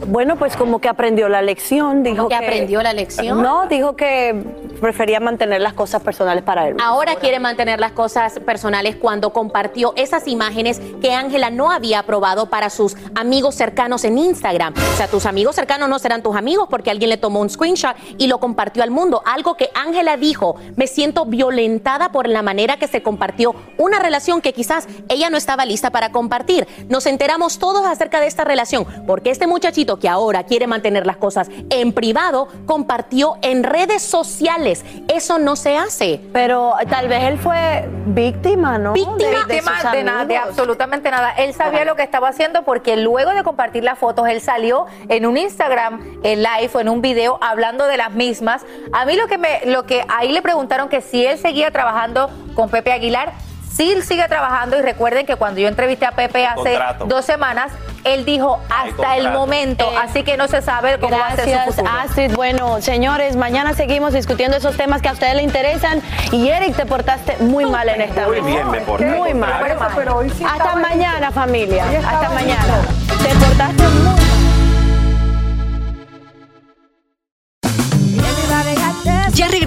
Bueno, 0.10 0.38
pues 0.38 0.58
como 0.58 0.80
que 0.80 0.90
aprendió 0.90 1.30
la 1.30 1.42
lección. 1.42 2.02
Dijo 2.02 2.28
que 2.28 2.36
aprendió 2.36 2.82
la 2.82 2.94
lección? 2.94 3.42
No, 3.42 3.68
dijo 3.68 3.96
que 3.96 4.44
prefería 4.80 5.20
mantener 5.20 5.62
las 5.62 5.74
cosas 5.74 6.02
personales 6.02 6.44
para 6.44 6.68
él. 6.68 6.78
Ahora 6.82 7.16
quiere 7.16 7.40
mantener 7.40 7.80
las 7.80 7.92
cosas 7.92 8.40
personales 8.40 8.96
cuando 8.96 9.32
compartió 9.32 9.94
esas 9.96 10.28
imágenes 10.28 10.82
que 11.02 11.14
Ángela 11.14 11.50
no 11.50 11.72
había 11.72 12.00
aprobado 12.00 12.48
para 12.48 12.70
sus 12.70 12.96
amigos 13.16 13.56
cercanos 13.56 14.04
en 14.04 14.18
Instagram. 14.18 14.74
O 14.94 14.98
sea, 14.98 15.08
tus 15.08 15.26
amigos 15.26 15.56
cercanos 15.56 15.90
no 15.90 16.00
serán 16.00 16.24
tus 16.24 16.36
amigos 16.36 16.68
porque 16.70 16.92
alguien 16.92 17.10
le 17.10 17.18
tomó 17.18 17.42
un 17.42 17.50
screenshot 17.50 17.96
y 18.18 18.28
lo 18.28 18.40
compartió 18.40 18.84
al 18.84 18.92
mundo. 18.92 19.22
Algo 19.26 19.56
que 19.56 19.70
Ángela 19.74 20.18
dijo, 20.18 20.56
me 20.76 20.88
siento 20.88 21.26
violentada 21.26 22.12
por 22.12 22.28
la 22.28 22.42
manera 22.42 22.78
que 22.78 22.88
se 22.88 23.04
compartió 23.04 23.56
una 23.78 24.00
relación 24.00 24.42
que 24.42 24.54
quizás 24.54 24.88
ella 25.10 25.30
no 25.30 25.38
estaba 25.38 25.66
lista 25.66 25.90
para 25.92 26.12
compartir. 26.12 26.68
Nos 26.88 27.06
enteramos 27.06 27.60
todos 27.60 27.86
acerca 27.86 28.20
de 28.20 28.28
esta 28.28 28.44
relación 28.44 28.86
porque 29.08 29.32
este 29.32 29.48
muchachito 29.48 30.00
que 30.00 30.10
ahora 30.10 30.44
quiere 30.44 30.68
mantener 30.68 31.06
las 31.06 31.18
cosas 31.18 31.50
en 31.70 31.94
privado 31.94 32.48
compartió 32.66 33.38
en 33.42 33.64
redes 33.64 34.02
sociales. 34.02 34.69
Eso 35.08 35.40
no 35.40 35.56
se 35.56 35.78
hace. 35.78 36.22
Pero 36.34 36.74
tal 36.90 37.08
vez 37.08 37.24
él 37.24 37.38
fue 37.38 37.88
víctima, 38.08 38.78
¿no? 38.78 38.94
Víctima 38.94 39.46
de, 39.92 40.04
nada, 40.04 40.26
de 40.26 40.38
absolutamente 40.38 41.12
nada. 41.12 41.32
Él 41.32 41.54
sabía 41.54 41.86
lo 41.86 41.96
que 41.96 42.04
estaba 42.04 42.30
haciendo 42.30 42.64
porque 42.64 42.98
luego 42.98 43.32
de 43.32 43.44
compartir 43.44 43.84
las 43.84 43.98
fotos, 43.98 44.28
él 44.28 44.42
salió 44.42 44.86
en 45.08 45.26
un 45.26 45.38
Instagram, 45.38 46.20
en 46.24 46.44
live 46.44 46.70
o 46.74 46.80
en 46.80 46.90
un 46.90 47.02
video 47.02 47.38
hablando 47.42 47.86
de 47.88 47.98
las 47.98 48.12
mismas. 48.12 48.66
A 48.94 49.06
mí 49.06 49.16
lo 49.16 49.28
que 49.28 49.38
me, 49.38 49.62
lo 49.66 49.86
que 49.86 50.04
ahí 50.08 50.32
le 50.32 50.42
preguntaron 50.42 50.90
que 50.90 51.02
si 51.02 51.26
él 51.26 51.38
seguía 51.38 51.72
trabajando 51.72 52.30
con 52.56 52.70
Pepe 52.70 52.92
Aguilar. 52.92 53.49
Sí, 53.80 53.96
sigue 54.02 54.28
trabajando 54.28 54.78
y 54.78 54.82
recuerden 54.82 55.26
que 55.26 55.38
cuando 55.38 55.62
yo 55.62 55.70
entrevisté 55.70 56.06
a 56.06 56.12
Pepe 56.12 56.46
hace 56.46 56.64
Contrato. 56.74 57.06
dos 57.06 57.24
semanas, 57.24 57.72
él 58.04 58.26
dijo 58.26 58.60
hasta 58.70 59.16
el 59.16 59.32
momento, 59.32 59.90
Eh, 59.94 59.96
así 60.04 60.24
que 60.24 60.36
no 60.36 60.50
se 60.50 60.62
sabe 60.62 61.00
cómo 61.00 61.18
va 61.18 61.28
a 61.28 61.36
ser 61.38 61.46
su 61.46 61.52
Gracias, 61.52 61.76
futuro. 61.78 61.92
Astrid. 61.98 62.36
Bueno, 62.36 62.82
señores, 62.82 63.38
mañana 63.38 63.74
seguimos 63.74 64.12
discutiendo 64.12 64.58
esos 64.58 64.76
temas 64.76 65.02
que 65.02 65.08
a 65.08 65.14
ustedes 65.14 65.36
les 65.36 65.46
interesan. 65.46 66.02
Y 66.34 66.50
Eric, 66.50 66.76
te 66.76 66.86
portaste 66.86 67.38
muy 67.40 67.66
mal 67.68 67.88
en 67.88 68.02
esta 68.02 68.28
Muy 68.28 68.42
bien 68.42 68.70
me 68.70 68.82
porté. 68.82 69.06
Muy 69.06 69.34
mal. 69.34 69.60
Por 69.62 69.70
eso, 69.70 69.88
pero 69.96 70.16
hoy 70.18 70.30
sí 70.30 70.44
Hasta 70.44 70.76
mañana, 70.76 71.32
familia. 71.32 71.86
Hasta 72.06 72.30
mañana. 72.32 72.82
Te 73.24 73.34
portaste 73.34 73.84
muy 73.88 74.19